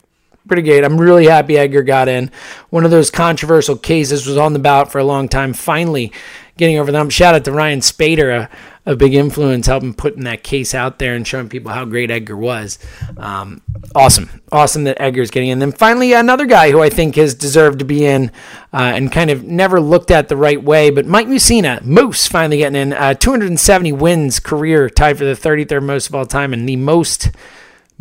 pretty 0.48 0.64
great. 0.64 0.84
I'm 0.84 1.00
really 1.00 1.26
happy 1.26 1.58
Edgar 1.58 1.84
got 1.84 2.08
in. 2.08 2.32
One 2.70 2.86
of 2.86 2.92
those 2.92 3.10
controversial 3.10 3.78
cases 3.78 4.28
was 4.28 4.38
on 4.38 4.54
the 4.54 4.60
ballot 4.60 4.92
for 4.92 5.00
a 5.00 5.04
long 5.04 5.28
time. 5.28 5.54
Finally, 5.54 6.12
getting 6.58 6.78
over 6.78 6.92
them. 6.92 7.10
Shout 7.10 7.36
out 7.36 7.46
to 7.46 7.52
Ryan 7.52 7.80
Spaeder, 7.80 8.48
a, 8.86 8.92
a 8.92 8.96
big 8.96 9.14
influence, 9.14 9.68
helping 9.68 9.94
putting 9.94 10.26
that 10.26 10.44
case 10.44 10.76
out 10.76 11.00
there 11.00 11.16
and 11.16 11.28
showing 11.28 11.50
people 11.50 11.72
how 11.72 11.86
great 11.86 12.12
Edgar 12.12 12.38
was. 12.38 12.78
Um, 13.18 13.62
awesome, 13.96 14.42
awesome 14.52 14.84
that 14.84 15.02
Edgar's 15.02 15.32
getting 15.32 15.50
in. 15.50 15.62
And 15.62 15.62
then 15.62 15.72
finally, 15.72 16.14
another 16.14 16.46
guy 16.46 16.72
who 16.72 16.82
I 16.82 16.90
think 16.90 17.16
has 17.16 17.34
deserved 17.34 17.80
to 17.80 17.86
be 17.86 18.06
in 18.06 18.32
uh, 18.72 18.92
and 18.96 19.12
kind 19.12 19.30
of 19.30 19.44
never 19.44 19.80
looked 19.82 20.12
at 20.12 20.28
the 20.28 20.38
right 20.38 20.62
way, 20.62 20.90
but 20.90 21.06
Mike 21.06 21.28
Mussina, 21.28 21.84
Moose, 21.84 22.28
finally 22.28 22.58
getting 22.58 22.80
in. 22.80 22.94
Uh, 22.94 23.14
270 23.14 23.92
wins 23.94 24.40
career, 24.40 24.90
tied 24.90 25.18
for 25.18 25.26
the 25.26 25.34
33rd 25.34 25.84
most 25.84 26.10
of 26.10 26.16
all 26.16 26.26
time, 26.26 26.54
and 26.54 26.68
the 26.68 26.76
most 26.76 27.32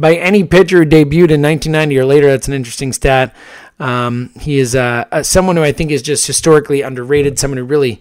by 0.02 0.16
any 0.16 0.42
pitcher 0.42 0.78
who 0.78 0.84
debuted 0.84 1.30
in 1.30 1.40
1990 1.42 1.96
or 1.96 2.04
later. 2.04 2.26
That's 2.26 2.48
an 2.48 2.54
interesting 2.54 2.92
stat. 2.92 3.32
Um, 3.78 4.30
he 4.40 4.58
is 4.58 4.74
uh, 4.74 5.04
uh, 5.12 5.22
someone 5.22 5.54
who 5.54 5.62
I 5.62 5.70
think 5.70 5.92
is 5.92 6.02
just 6.02 6.26
historically 6.26 6.82
underrated, 6.82 7.38
someone 7.38 7.58
who 7.58 7.64
really 7.64 8.00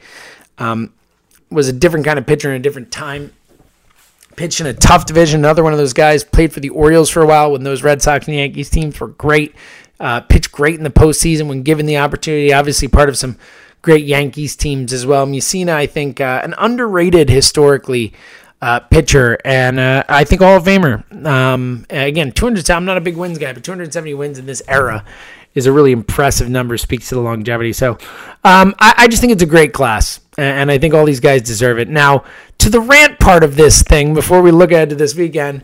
um, 0.57 0.95
was 1.51 1.67
a 1.67 1.73
different 1.73 2.03
kind 2.03 2.17
of 2.17 2.25
pitcher 2.25 2.49
in 2.49 2.55
a 2.55 2.59
different 2.59 2.91
time. 2.91 3.33
Pitched 4.35 4.59
in 4.59 4.65
a 4.65 4.73
tough 4.73 5.05
division. 5.05 5.41
Another 5.41 5.63
one 5.63 5.73
of 5.73 5.77
those 5.77 5.93
guys 5.93 6.23
played 6.23 6.51
for 6.51 6.59
the 6.59 6.69
Orioles 6.69 7.11
for 7.11 7.21
a 7.21 7.27
while 7.27 7.51
when 7.51 7.61
those 7.61 7.83
Red 7.83 8.01
Sox 8.01 8.27
and 8.27 8.35
Yankees 8.35 8.71
teams 8.71 8.99
were 8.99 9.09
great. 9.09 9.53
Uh, 9.99 10.21
pitched 10.21 10.51
great 10.51 10.77
in 10.77 10.83
the 10.83 10.89
postseason 10.89 11.47
when 11.47 11.61
given 11.61 11.85
the 11.85 11.97
opportunity. 11.97 12.51
Obviously, 12.51 12.87
part 12.87 13.09
of 13.09 13.17
some 13.17 13.37
great 13.83 14.05
Yankees 14.05 14.55
teams 14.55 14.91
as 14.91 15.05
well. 15.05 15.27
Mussina, 15.27 15.73
I 15.73 15.85
think, 15.85 16.19
uh, 16.19 16.41
an 16.43 16.55
underrated 16.57 17.29
historically 17.29 18.11
uh, 18.61 18.79
pitcher, 18.79 19.37
and 19.43 19.79
uh, 19.79 20.03
I 20.07 20.23
think 20.23 20.41
Hall 20.41 20.57
of 20.57 20.63
Famer. 20.63 21.25
Um, 21.25 21.85
again, 21.89 22.31
200. 22.31 22.69
I'm 22.69 22.85
not 22.85 22.97
a 22.97 23.01
big 23.01 23.17
wins 23.17 23.37
guy, 23.37 23.53
but 23.53 23.63
270 23.63 24.13
wins 24.13 24.37
in 24.37 24.45
this 24.45 24.61
era 24.67 25.03
is 25.53 25.65
a 25.65 25.71
really 25.71 25.91
impressive 25.91 26.49
number. 26.49 26.77
Speaks 26.77 27.09
to 27.09 27.15
the 27.15 27.21
longevity. 27.21 27.73
So, 27.73 27.93
um, 28.43 28.75
I, 28.79 28.93
I, 28.97 29.07
just 29.07 29.21
think 29.21 29.33
it's 29.33 29.43
a 29.43 29.47
great 29.47 29.73
class, 29.73 30.19
and 30.37 30.71
I 30.71 30.77
think 30.77 30.93
all 30.93 31.05
these 31.05 31.19
guys 31.19 31.41
deserve 31.41 31.79
it. 31.79 31.89
Now, 31.89 32.23
to 32.59 32.69
the 32.69 32.79
rant 32.79 33.19
part 33.19 33.43
of 33.43 33.55
this 33.55 33.81
thing, 33.81 34.13
before 34.13 34.41
we 34.41 34.51
look 34.51 34.71
ahead 34.71 34.89
to 34.89 34.95
this 34.95 35.15
weekend, 35.15 35.63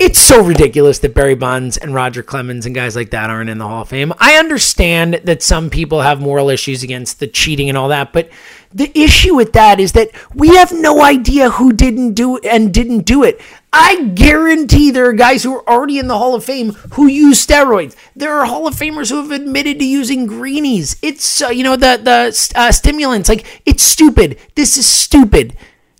it's 0.00 0.18
so 0.18 0.42
ridiculous 0.42 0.98
that 1.00 1.12
Barry 1.12 1.34
Bonds 1.34 1.76
and 1.76 1.92
Roger 1.92 2.22
Clemens 2.22 2.64
and 2.64 2.74
guys 2.74 2.96
like 2.96 3.10
that 3.10 3.28
aren't 3.28 3.50
in 3.50 3.58
the 3.58 3.68
Hall 3.68 3.82
of 3.82 3.90
Fame. 3.90 4.14
I 4.18 4.38
understand 4.38 5.20
that 5.24 5.42
some 5.42 5.68
people 5.68 6.00
have 6.00 6.22
moral 6.22 6.48
issues 6.48 6.82
against 6.82 7.20
the 7.20 7.26
cheating 7.26 7.68
and 7.68 7.76
all 7.76 7.88
that, 7.88 8.14
but 8.14 8.30
the 8.72 8.90
issue 8.98 9.34
with 9.34 9.52
that 9.52 9.78
is 9.78 9.92
that 9.92 10.08
we 10.34 10.56
have 10.56 10.72
no 10.72 11.02
idea 11.02 11.50
who 11.50 11.74
didn't 11.74 12.14
do 12.14 12.38
it 12.38 12.46
and 12.46 12.72
didn't 12.72 13.00
do 13.00 13.24
it. 13.24 13.42
I 13.74 14.04
guarantee 14.14 14.90
there 14.90 15.04
are 15.04 15.12
guys 15.12 15.42
who 15.42 15.54
are 15.54 15.68
already 15.68 15.98
in 15.98 16.08
the 16.08 16.16
Hall 16.16 16.34
of 16.34 16.44
Fame 16.44 16.72
who 16.94 17.06
use 17.06 17.46
steroids. 17.46 17.94
There 18.16 18.32
are 18.32 18.46
Hall 18.46 18.66
of 18.66 18.74
Famers 18.74 19.10
who 19.10 19.20
have 19.20 19.30
admitted 19.30 19.78
to 19.80 19.84
using 19.84 20.26
greenies. 20.26 20.96
It's 21.02 21.42
uh, 21.42 21.48
you 21.48 21.62
know 21.62 21.76
the 21.76 22.00
the 22.02 22.52
uh, 22.58 22.72
stimulants. 22.72 23.28
Like 23.28 23.44
it's 23.66 23.82
stupid. 23.82 24.38
This 24.54 24.78
is 24.78 24.86
stupid. 24.86 25.56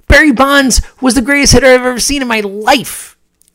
Barry 0.09 0.33
Bonds 0.33 0.81
was 1.03 1.15
the 1.15 1.23
greatest 1.23 1.53
hitter 1.53 1.67
I've 1.67 1.83
ever 1.83 2.01
seen 2.01 2.23
in 2.23 2.29
my 2.29 2.41
life 2.41 3.11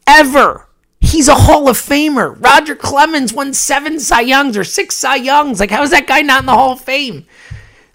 ever. 0.08 0.68
He's 1.00 1.28
a 1.28 1.36
Hall 1.36 1.70
of 1.70 1.78
Famer. 1.78 2.36
Roger 2.44 2.76
Clemens 2.76 3.32
won 3.32 3.54
seven 3.54 4.00
Cy 4.00 4.22
Youngs 4.22 4.58
or 4.58 4.64
six 4.64 4.96
Cy 4.96 5.16
Youngs. 5.16 5.60
Like, 5.60 5.72
how 5.72 5.84
is 5.84 5.92
that 5.92 6.08
guy 6.08 6.22
not 6.22 6.42
in 6.42 6.46
the 6.46 6.54
Hall 6.54 6.74
of 6.74 6.82
Fame? 6.82 7.26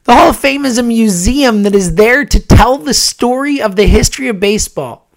The 0.05 0.15
Hall 0.15 0.31
of 0.31 0.37
Fame 0.37 0.65
is 0.65 0.79
a 0.79 0.83
museum 0.83 1.63
that 1.65 1.75
is 1.75 1.97
there 1.97 2.25
to 2.25 2.41
tell 2.41 2.79
the 2.79 2.95
story 2.95 3.61
of 3.61 3.77
the 3.77 3.87
history 3.87 4.29
of 4.29 4.41
baseball. 4.41 5.09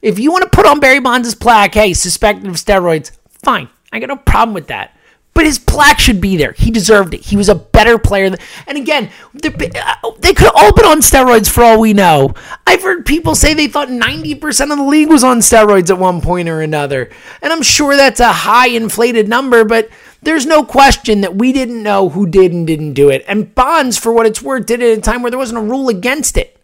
If 0.00 0.18
you 0.18 0.32
want 0.32 0.42
to 0.44 0.56
put 0.56 0.66
on 0.66 0.80
Barry 0.80 0.98
Bonds' 0.98 1.34
plaque, 1.34 1.74
hey, 1.74 1.92
suspected 1.94 2.46
of 2.48 2.56
steroids, 2.56 3.12
fine. 3.28 3.68
I 3.92 4.00
got 4.00 4.08
no 4.08 4.16
problem 4.16 4.54
with 4.54 4.66
that. 4.68 4.96
But 5.34 5.46
his 5.46 5.58
plaque 5.58 5.98
should 5.98 6.20
be 6.20 6.36
there. 6.36 6.52
He 6.52 6.70
deserved 6.70 7.14
it. 7.14 7.22
He 7.22 7.36
was 7.36 7.48
a 7.48 7.54
better 7.54 7.98
player. 7.98 8.28
Than, 8.28 8.38
and 8.66 8.76
again, 8.76 9.10
uh, 9.34 10.10
they 10.18 10.34
could 10.34 10.50
all 10.54 10.74
been 10.74 10.84
on 10.84 11.00
steroids 11.00 11.48
for 11.48 11.64
all 11.64 11.80
we 11.80 11.94
know. 11.94 12.34
I've 12.66 12.82
heard 12.82 13.06
people 13.06 13.34
say 13.34 13.54
they 13.54 13.66
thought 13.66 13.88
90% 13.88 14.70
of 14.70 14.76
the 14.76 14.84
league 14.84 15.08
was 15.08 15.24
on 15.24 15.38
steroids 15.38 15.88
at 15.88 15.98
one 15.98 16.20
point 16.20 16.50
or 16.50 16.60
another. 16.60 17.10
And 17.40 17.50
I'm 17.50 17.62
sure 17.62 17.96
that's 17.96 18.20
a 18.20 18.30
high 18.30 18.68
inflated 18.68 19.26
number, 19.26 19.64
but 19.64 19.88
there's 20.20 20.44
no 20.44 20.64
question 20.64 21.22
that 21.22 21.36
we 21.36 21.52
didn't 21.52 21.82
know 21.82 22.10
who 22.10 22.26
did 22.26 22.52
and 22.52 22.66
didn't 22.66 22.92
do 22.92 23.08
it. 23.08 23.24
And 23.26 23.54
Bonds, 23.54 23.98
for 23.98 24.12
what 24.12 24.26
it's 24.26 24.42
worth, 24.42 24.66
did 24.66 24.82
it 24.82 24.92
at 24.92 24.98
a 24.98 25.00
time 25.00 25.22
where 25.22 25.30
there 25.30 25.38
wasn't 25.38 25.60
a 25.60 25.68
rule 25.68 25.88
against 25.88 26.36
it. 26.36 26.60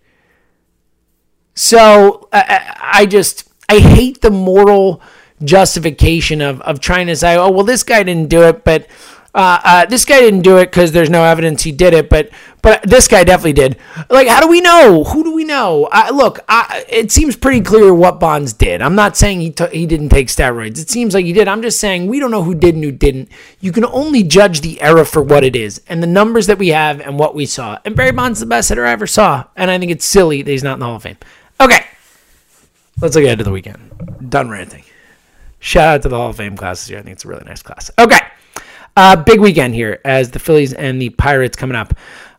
So 1.54 2.28
I, 2.32 2.76
I 2.78 3.06
just, 3.06 3.50
I 3.68 3.78
hate 3.78 4.20
the 4.20 4.30
moral 4.30 5.00
justification 5.42 6.40
of, 6.40 6.60
of 6.62 6.80
trying 6.80 7.06
to 7.06 7.16
say, 7.16 7.36
oh, 7.36 7.50
well, 7.50 7.64
this 7.64 7.82
guy 7.82 8.02
didn't 8.02 8.28
do 8.28 8.42
it, 8.42 8.64
but 8.64 8.88
uh, 9.34 9.60
uh, 9.62 9.86
this 9.86 10.04
guy 10.04 10.18
didn't 10.20 10.40
do 10.40 10.56
it 10.56 10.66
because 10.66 10.92
there's 10.92 11.10
no 11.10 11.22
evidence 11.22 11.62
he 11.62 11.70
did 11.70 11.92
it, 11.92 12.08
but 12.08 12.30
but 12.60 12.82
this 12.82 13.06
guy 13.06 13.22
definitely 13.22 13.52
did. 13.52 13.76
Like, 14.10 14.26
how 14.26 14.40
do 14.40 14.48
we 14.48 14.60
know? 14.60 15.04
Who 15.04 15.22
do 15.22 15.32
we 15.32 15.44
know? 15.44 15.88
Uh, 15.92 16.10
look, 16.12 16.40
it 16.88 17.12
seems 17.12 17.36
pretty 17.36 17.60
clear 17.60 17.94
what 17.94 18.18
Bonds 18.18 18.52
did. 18.52 18.82
I'm 18.82 18.96
not 18.96 19.16
saying 19.16 19.40
he 19.40 19.50
t- 19.50 19.68
he 19.70 19.86
didn't 19.86 20.08
take 20.08 20.26
steroids. 20.26 20.80
It 20.80 20.90
seems 20.90 21.14
like 21.14 21.24
he 21.24 21.32
did. 21.32 21.46
I'm 21.46 21.62
just 21.62 21.78
saying 21.78 22.08
we 22.08 22.18
don't 22.18 22.32
know 22.32 22.42
who 22.42 22.54
did 22.54 22.74
and 22.74 22.82
who 22.82 22.90
didn't. 22.90 23.28
You 23.60 23.70
can 23.70 23.84
only 23.84 24.24
judge 24.24 24.62
the 24.62 24.80
era 24.80 25.04
for 25.04 25.22
what 25.22 25.44
it 25.44 25.54
is 25.54 25.82
and 25.88 26.02
the 26.02 26.08
numbers 26.08 26.46
that 26.48 26.58
we 26.58 26.68
have 26.68 27.00
and 27.00 27.18
what 27.18 27.34
we 27.34 27.46
saw. 27.46 27.78
And 27.84 27.94
Barry 27.94 28.12
Bonds 28.12 28.38
is 28.38 28.40
the 28.40 28.46
best 28.46 28.70
hitter 28.70 28.86
I 28.86 28.90
ever 28.90 29.06
saw, 29.06 29.44
and 29.54 29.70
I 29.70 29.78
think 29.78 29.92
it's 29.92 30.04
silly 30.04 30.42
that 30.42 30.50
he's 30.50 30.64
not 30.64 30.74
in 30.74 30.80
the 30.80 30.86
Hall 30.86 30.96
of 30.96 31.02
Fame. 31.02 31.18
Okay, 31.60 31.86
let's 33.00 33.14
look 33.14 33.24
ahead 33.24 33.38
to 33.38 33.44
the 33.44 33.52
weekend. 33.52 34.30
Done 34.30 34.48
ranting. 34.48 34.82
Shout 35.60 35.88
out 35.88 36.02
to 36.02 36.08
the 36.08 36.16
Hall 36.16 36.30
of 36.30 36.36
Fame 36.36 36.56
classes 36.56 36.88
here. 36.88 36.98
I 36.98 37.02
think 37.02 37.14
it's 37.14 37.24
a 37.24 37.28
really 37.28 37.44
nice 37.44 37.62
class. 37.62 37.90
Okay. 37.98 38.20
Uh, 38.96 39.16
big 39.16 39.40
weekend 39.40 39.74
here 39.74 40.00
as 40.04 40.30
the 40.30 40.38
Phillies 40.38 40.72
and 40.72 41.00
the 41.00 41.10
Pirates 41.10 41.56
coming 41.56 41.76
up. 41.76 41.94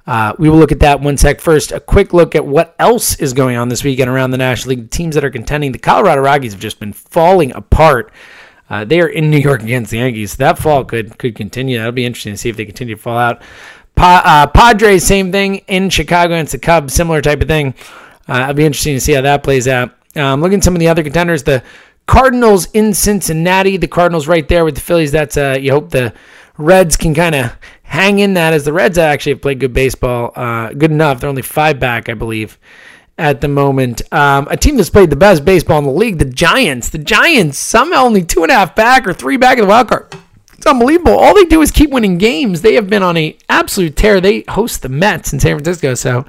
Uh, 0.07 0.33
we 0.39 0.49
will 0.49 0.57
look 0.57 0.71
at 0.71 0.79
that 0.79 1.01
one 1.01 1.17
sec. 1.17 1.39
First, 1.39 1.71
a 1.71 1.79
quick 1.79 2.13
look 2.13 2.33
at 2.33 2.45
what 2.45 2.75
else 2.79 3.15
is 3.19 3.33
going 3.33 3.55
on 3.57 3.69
this 3.69 3.83
weekend 3.83 4.09
around 4.09 4.31
the 4.31 4.37
National 4.37 4.71
League. 4.71 4.89
The 4.89 4.97
teams 4.97 5.15
that 5.15 5.23
are 5.23 5.29
contending, 5.29 5.71
the 5.71 5.77
Colorado 5.77 6.21
Rockies 6.21 6.51
have 6.51 6.61
just 6.61 6.79
been 6.79 6.93
falling 6.93 7.51
apart. 7.53 8.11
Uh, 8.69 8.85
they 8.85 9.01
are 9.01 9.07
in 9.07 9.29
New 9.29 9.37
York 9.37 9.61
against 9.61 9.91
the 9.91 9.97
Yankees. 9.97 10.35
That 10.37 10.57
fall 10.57 10.83
could 10.83 11.17
could 11.17 11.35
continue. 11.35 11.77
That'll 11.77 11.91
be 11.91 12.05
interesting 12.05 12.33
to 12.33 12.37
see 12.37 12.49
if 12.49 12.57
they 12.57 12.65
continue 12.65 12.95
to 12.95 13.01
fall 13.01 13.17
out. 13.17 13.41
Pa- 13.95 14.23
uh, 14.25 14.47
Padres, 14.47 15.05
same 15.05 15.31
thing 15.31 15.57
in 15.67 15.89
Chicago 15.89 16.33
against 16.33 16.53
the 16.53 16.59
Cubs, 16.59 16.93
similar 16.93 17.21
type 17.21 17.41
of 17.41 17.47
thing. 17.47 17.73
Uh, 18.27 18.41
it'll 18.43 18.53
be 18.53 18.65
interesting 18.65 18.95
to 18.95 19.01
see 19.01 19.13
how 19.13 19.21
that 19.21 19.43
plays 19.43 19.67
out. 19.67 19.93
Um, 20.15 20.41
looking 20.41 20.57
at 20.57 20.63
some 20.63 20.75
of 20.75 20.79
the 20.79 20.87
other 20.87 21.03
contenders, 21.03 21.43
the 21.43 21.63
Cardinals 22.09 22.65
in 22.71 22.95
Cincinnati. 22.95 23.77
The 23.77 23.87
Cardinals 23.87 24.27
right 24.27 24.47
there 24.47 24.65
with 24.65 24.73
the 24.73 24.81
Phillies. 24.81 25.11
That's 25.11 25.37
uh, 25.37 25.59
you 25.61 25.71
hope 25.71 25.91
the 25.91 26.11
Reds 26.57 26.97
can 26.97 27.13
kind 27.13 27.35
of 27.35 27.55
hang 27.83 28.17
in 28.17 28.33
that 28.33 28.51
as 28.51 28.65
the 28.65 28.73
Reds 28.73 28.97
actually 28.97 29.33
have 29.33 29.43
played 29.43 29.59
good 29.59 29.73
baseball, 29.73 30.31
uh, 30.35 30.73
good 30.73 30.89
enough. 30.89 31.19
They're 31.19 31.29
only 31.29 31.43
five 31.43 31.79
back, 31.79 32.09
I 32.09 32.15
believe, 32.15 32.57
at 33.19 33.41
the 33.41 33.47
moment. 33.47 34.01
Um, 34.11 34.47
a 34.49 34.57
team 34.57 34.75
that's 34.75 34.89
played 34.89 35.11
the 35.11 35.15
best 35.15 35.45
baseball 35.45 35.77
in 35.77 35.85
the 35.85 35.91
league, 35.91 36.17
the 36.17 36.25
Giants. 36.25 36.89
The 36.89 36.97
Giants 36.97 37.59
somehow 37.59 38.05
only 38.05 38.25
two 38.25 38.41
and 38.41 38.51
a 38.51 38.55
half 38.55 38.75
back 38.75 39.05
or 39.05 39.13
three 39.13 39.37
back 39.37 39.59
in 39.59 39.65
the 39.65 39.69
wild 39.69 39.89
card. 39.89 40.11
It's 40.53 40.65
unbelievable. 40.65 41.15
All 41.15 41.35
they 41.35 41.45
do 41.45 41.61
is 41.61 41.69
keep 41.69 41.91
winning 41.91 42.17
games. 42.17 42.63
They 42.63 42.73
have 42.73 42.89
been 42.89 43.03
on 43.03 43.17
a 43.17 43.37
absolute 43.49 43.95
tear. 43.95 44.19
They 44.19 44.45
host 44.49 44.81
the 44.81 44.89
Mets 44.89 45.31
in 45.31 45.39
San 45.39 45.57
Francisco, 45.57 45.93
so 45.93 46.25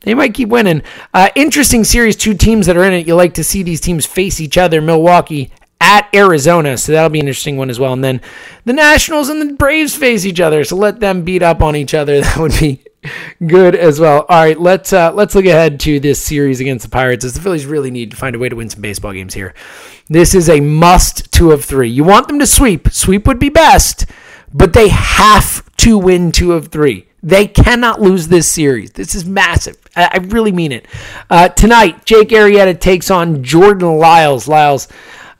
they 0.00 0.14
might 0.14 0.34
keep 0.34 0.48
winning. 0.48 0.82
Uh, 1.12 1.30
interesting 1.34 1.84
series, 1.84 2.16
two 2.16 2.34
teams 2.34 2.66
that 2.66 2.76
are 2.76 2.84
in 2.84 2.92
it. 2.92 3.06
You 3.06 3.14
like 3.14 3.34
to 3.34 3.44
see 3.44 3.62
these 3.62 3.80
teams 3.80 4.06
face 4.06 4.40
each 4.40 4.56
other. 4.56 4.80
Milwaukee 4.80 5.50
at 5.80 6.08
Arizona, 6.14 6.76
so 6.76 6.92
that'll 6.92 7.10
be 7.10 7.20
an 7.20 7.28
interesting 7.28 7.56
one 7.56 7.70
as 7.70 7.78
well. 7.78 7.92
And 7.92 8.02
then 8.02 8.20
the 8.64 8.72
Nationals 8.72 9.28
and 9.28 9.40
the 9.40 9.54
Braves 9.54 9.94
face 9.94 10.26
each 10.26 10.40
other, 10.40 10.64
so 10.64 10.76
let 10.76 11.00
them 11.00 11.22
beat 11.22 11.42
up 11.42 11.62
on 11.62 11.76
each 11.76 11.94
other. 11.94 12.20
That 12.28 12.36
would 12.36 12.58
be 12.58 12.82
good 13.46 13.74
as 13.74 14.00
well. 14.00 14.26
All 14.28 14.42
right, 14.44 14.58
let's 14.60 14.92
uh, 14.92 15.12
let's 15.12 15.34
look 15.34 15.46
ahead 15.46 15.80
to 15.80 16.00
this 16.00 16.22
series 16.22 16.60
against 16.60 16.84
the 16.84 16.90
Pirates. 16.90 17.24
As 17.24 17.34
the 17.34 17.40
Phillies 17.40 17.66
really 17.66 17.90
need 17.90 18.10
to 18.10 18.16
find 18.16 18.34
a 18.36 18.38
way 18.38 18.48
to 18.48 18.56
win 18.56 18.68
some 18.68 18.82
baseball 18.82 19.12
games 19.12 19.34
here. 19.34 19.54
This 20.08 20.34
is 20.34 20.48
a 20.48 20.60
must 20.60 21.30
two 21.32 21.52
of 21.52 21.64
three. 21.64 21.88
You 21.88 22.04
want 22.04 22.28
them 22.28 22.38
to 22.38 22.46
sweep. 22.46 22.88
Sweep 22.90 23.26
would 23.26 23.38
be 23.38 23.48
best, 23.48 24.06
but 24.52 24.72
they 24.72 24.88
have 24.88 25.64
to 25.76 25.98
win 25.98 26.32
two 26.32 26.52
of 26.52 26.68
three. 26.68 27.07
They 27.22 27.46
cannot 27.46 28.00
lose 28.00 28.28
this 28.28 28.48
series. 28.48 28.92
This 28.92 29.14
is 29.14 29.24
massive. 29.24 29.76
I, 29.96 30.10
I 30.12 30.16
really 30.18 30.52
mean 30.52 30.72
it. 30.72 30.86
Uh, 31.28 31.48
tonight, 31.48 32.04
Jake 32.04 32.28
Arrieta 32.28 32.78
takes 32.78 33.10
on 33.10 33.42
Jordan 33.42 33.96
Lyles. 33.96 34.46
Lyles 34.46 34.86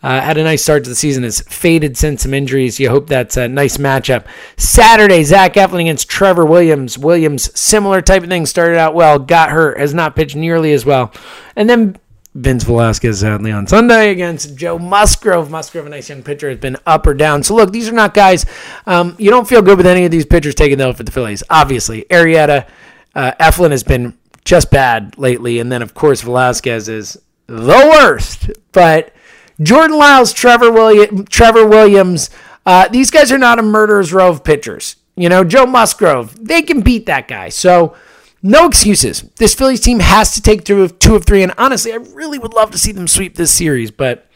uh, 0.03 0.21
had 0.21 0.39
a 0.39 0.43
nice 0.43 0.63
start 0.63 0.85
to 0.85 0.91
the 0.91 0.97
season. 0.97 1.23
Has 1.23 1.41
faded 1.41 1.97
since 1.97 2.23
some 2.23 2.35
injuries. 2.35 2.81
You 2.81 2.91
hope 2.91 3.07
that's 3.07 3.37
a 3.37 3.47
nice 3.47 3.77
matchup. 3.77 4.27
Saturday, 4.57 5.23
Zach 5.23 5.55
Eflin 5.55 5.81
against 5.81 6.09
Trevor 6.09 6.47
Williams. 6.47 6.99
Williams, 6.99 7.59
similar 7.59 8.03
type 8.03 8.23
of 8.23 8.29
thing. 8.29 8.47
Started 8.47 8.79
out 8.79 8.95
well, 8.95 9.19
got 9.19 9.51
hurt, 9.51 9.79
has 9.79 9.95
not 9.95 10.17
pitched 10.17 10.37
nearly 10.37 10.73
as 10.73 10.85
well. 10.85 11.13
And 11.55 11.71
then 11.71 11.97
Vince 12.35 12.65
Velasquez 12.65 13.21
sadly 13.21 13.51
on 13.51 13.67
Sunday 13.67 14.11
against 14.11 14.55
Joe 14.55 14.79
Musgrove. 14.79 15.51
Musgrove, 15.51 15.87
a 15.87 15.89
nice 15.89 16.09
young 16.09 16.23
pitcher, 16.23 16.49
has 16.49 16.59
been 16.59 16.77
up 16.87 17.07
or 17.07 17.15
down. 17.15 17.43
So 17.43 17.55
look, 17.55 17.73
these 17.73 17.89
are 17.89 17.93
not 17.93 18.15
guys. 18.15 18.47
Um, 18.87 19.17
you 19.19 19.31
don't 19.31 19.49
feel 19.49 19.63
good 19.63 19.77
with 19.77 19.87
any 19.87 20.05
of 20.05 20.11
these 20.11 20.27
pitchers 20.27 20.55
taking 20.55 20.79
the 20.79 20.85
oath 20.85 20.99
for 20.99 21.03
the 21.03 21.11
Phillies. 21.11 21.43
Obviously, 21.51 22.05
Arrieta, 22.11 22.69
uh, 23.15 23.33
Eflin 23.41 23.71
has 23.71 23.83
been 23.83 24.17
just 24.45 24.71
bad 24.71 25.19
lately, 25.19 25.59
and 25.59 25.73
then 25.73 25.83
of 25.83 25.95
course 25.95 26.21
Velasquez 26.21 26.89
is 26.89 27.19
the 27.47 27.99
worst. 27.99 28.51
But 28.73 29.13
Jordan 29.61 29.99
Lyles, 29.99 30.33
Trevor 30.33 30.71
William, 30.71 31.25
Trevor 31.25 31.67
Williams, 31.67 32.31
uh, 32.65 32.89
these 32.89 33.11
guys 33.11 33.33
are 33.33 33.39
not 33.39 33.59
a 33.59 33.63
murderer's 33.63 34.13
row 34.13 34.29
of 34.29 34.45
pitchers. 34.45 34.97
You 35.17 35.29
know, 35.29 35.43
Joe 35.43 35.67
Musgrove, 35.67 36.47
they 36.47 36.63
can 36.63 36.83
beat 36.83 37.07
that 37.07 37.27
guy. 37.27 37.49
So 37.49 37.97
no 38.43 38.67
excuses. 38.67 39.23
This 39.37 39.55
Phillies 39.55 39.81
team 39.81 40.01
has 40.01 40.33
to 40.33 40.43
take 40.43 40.65
two 40.65 40.83
of, 40.83 40.99
two 40.99 41.17
of 41.17 41.25
three. 41.25 41.43
And 41.43 41.53
honestly, 41.59 41.93
I 41.93 41.97
really 41.97 42.39
would 42.39 42.55
love 42.55 42.71
to 42.71 42.79
see 42.79 42.93
them 42.93 43.09
sweep 43.09 43.37
this 43.37 43.51
series. 43.51 43.91
But 43.91 44.27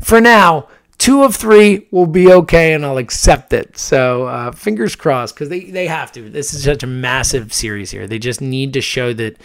for 0.00 0.20
now, 0.20 0.68
two 0.98 1.22
of 1.22 1.36
three 1.36 1.86
will 1.90 2.06
be 2.06 2.32
okay 2.32 2.72
and 2.72 2.84
I'll 2.84 2.98
accept 2.98 3.52
it. 3.52 3.76
So 3.76 4.26
uh, 4.26 4.52
fingers 4.52 4.96
crossed 4.96 5.34
because 5.34 5.48
they, 5.48 5.64
they 5.64 5.86
have 5.86 6.12
to. 6.12 6.30
This 6.30 6.54
is 6.54 6.64
such 6.64 6.82
a 6.82 6.86
massive 6.86 7.52
series 7.52 7.90
here. 7.90 8.06
They 8.06 8.18
just 8.18 8.40
need 8.40 8.72
to 8.74 8.80
show 8.80 9.12
that 9.14 9.36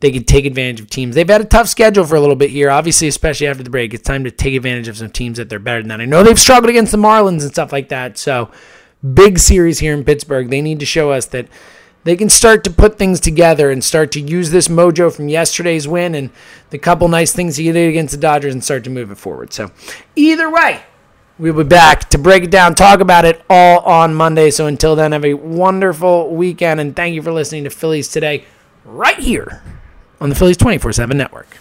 they 0.00 0.10
can 0.10 0.24
take 0.24 0.44
advantage 0.44 0.80
of 0.80 0.90
teams. 0.90 1.14
They've 1.14 1.26
had 1.26 1.40
a 1.40 1.46
tough 1.46 1.68
schedule 1.68 2.04
for 2.04 2.16
a 2.16 2.20
little 2.20 2.36
bit 2.36 2.50
here, 2.50 2.70
obviously, 2.70 3.08
especially 3.08 3.46
after 3.46 3.62
the 3.62 3.70
break. 3.70 3.94
It's 3.94 4.02
time 4.02 4.24
to 4.24 4.30
take 4.30 4.54
advantage 4.54 4.88
of 4.88 4.98
some 4.98 5.10
teams 5.10 5.38
that 5.38 5.48
they're 5.48 5.58
better 5.58 5.80
than 5.80 5.88
that. 5.88 6.00
I 6.00 6.04
know 6.04 6.22
they've 6.22 6.38
struggled 6.38 6.68
against 6.68 6.92
the 6.92 6.98
Marlins 6.98 7.42
and 7.42 7.52
stuff 7.52 7.72
like 7.72 7.88
that. 7.88 8.18
So 8.18 8.50
big 9.14 9.38
series 9.38 9.78
here 9.78 9.94
in 9.94 10.04
Pittsburgh. 10.04 10.50
They 10.50 10.60
need 10.60 10.80
to 10.80 10.86
show 10.86 11.12
us 11.12 11.26
that 11.26 11.48
they 12.04 12.16
can 12.16 12.28
start 12.28 12.64
to 12.64 12.70
put 12.70 12.98
things 12.98 13.18
together 13.18 13.70
and 13.70 13.82
start 13.82 14.12
to 14.12 14.20
use 14.20 14.50
this 14.50 14.68
mojo 14.68 15.14
from 15.14 15.28
yesterday's 15.28 15.88
win 15.88 16.14
and 16.14 16.30
the 16.70 16.78
couple 16.78 17.08
nice 17.08 17.32
things 17.32 17.56
he 17.56 17.72
did 17.72 17.88
against 17.88 18.12
the 18.12 18.20
Dodgers 18.20 18.52
and 18.52 18.62
start 18.62 18.84
to 18.84 18.90
move 18.90 19.10
it 19.10 19.16
forward. 19.16 19.52
So, 19.52 19.70
either 20.14 20.50
way, 20.50 20.82
we'll 21.38 21.54
be 21.54 21.64
back 21.64 22.10
to 22.10 22.18
break 22.18 22.44
it 22.44 22.50
down, 22.50 22.74
talk 22.74 23.00
about 23.00 23.24
it 23.24 23.42
all 23.50 23.80
on 23.80 24.14
Monday. 24.14 24.50
So, 24.50 24.66
until 24.66 24.94
then, 24.94 25.12
have 25.12 25.24
a 25.24 25.34
wonderful 25.34 26.34
weekend 26.34 26.80
and 26.80 26.94
thank 26.94 27.14
you 27.14 27.22
for 27.22 27.32
listening 27.32 27.64
to 27.64 27.70
Phillies 27.70 28.08
today, 28.08 28.44
right 28.84 29.18
here 29.18 29.62
on 30.20 30.28
the 30.28 30.34
Phillies 30.34 30.58
24 30.58 30.92
7 30.92 31.16
network. 31.16 31.58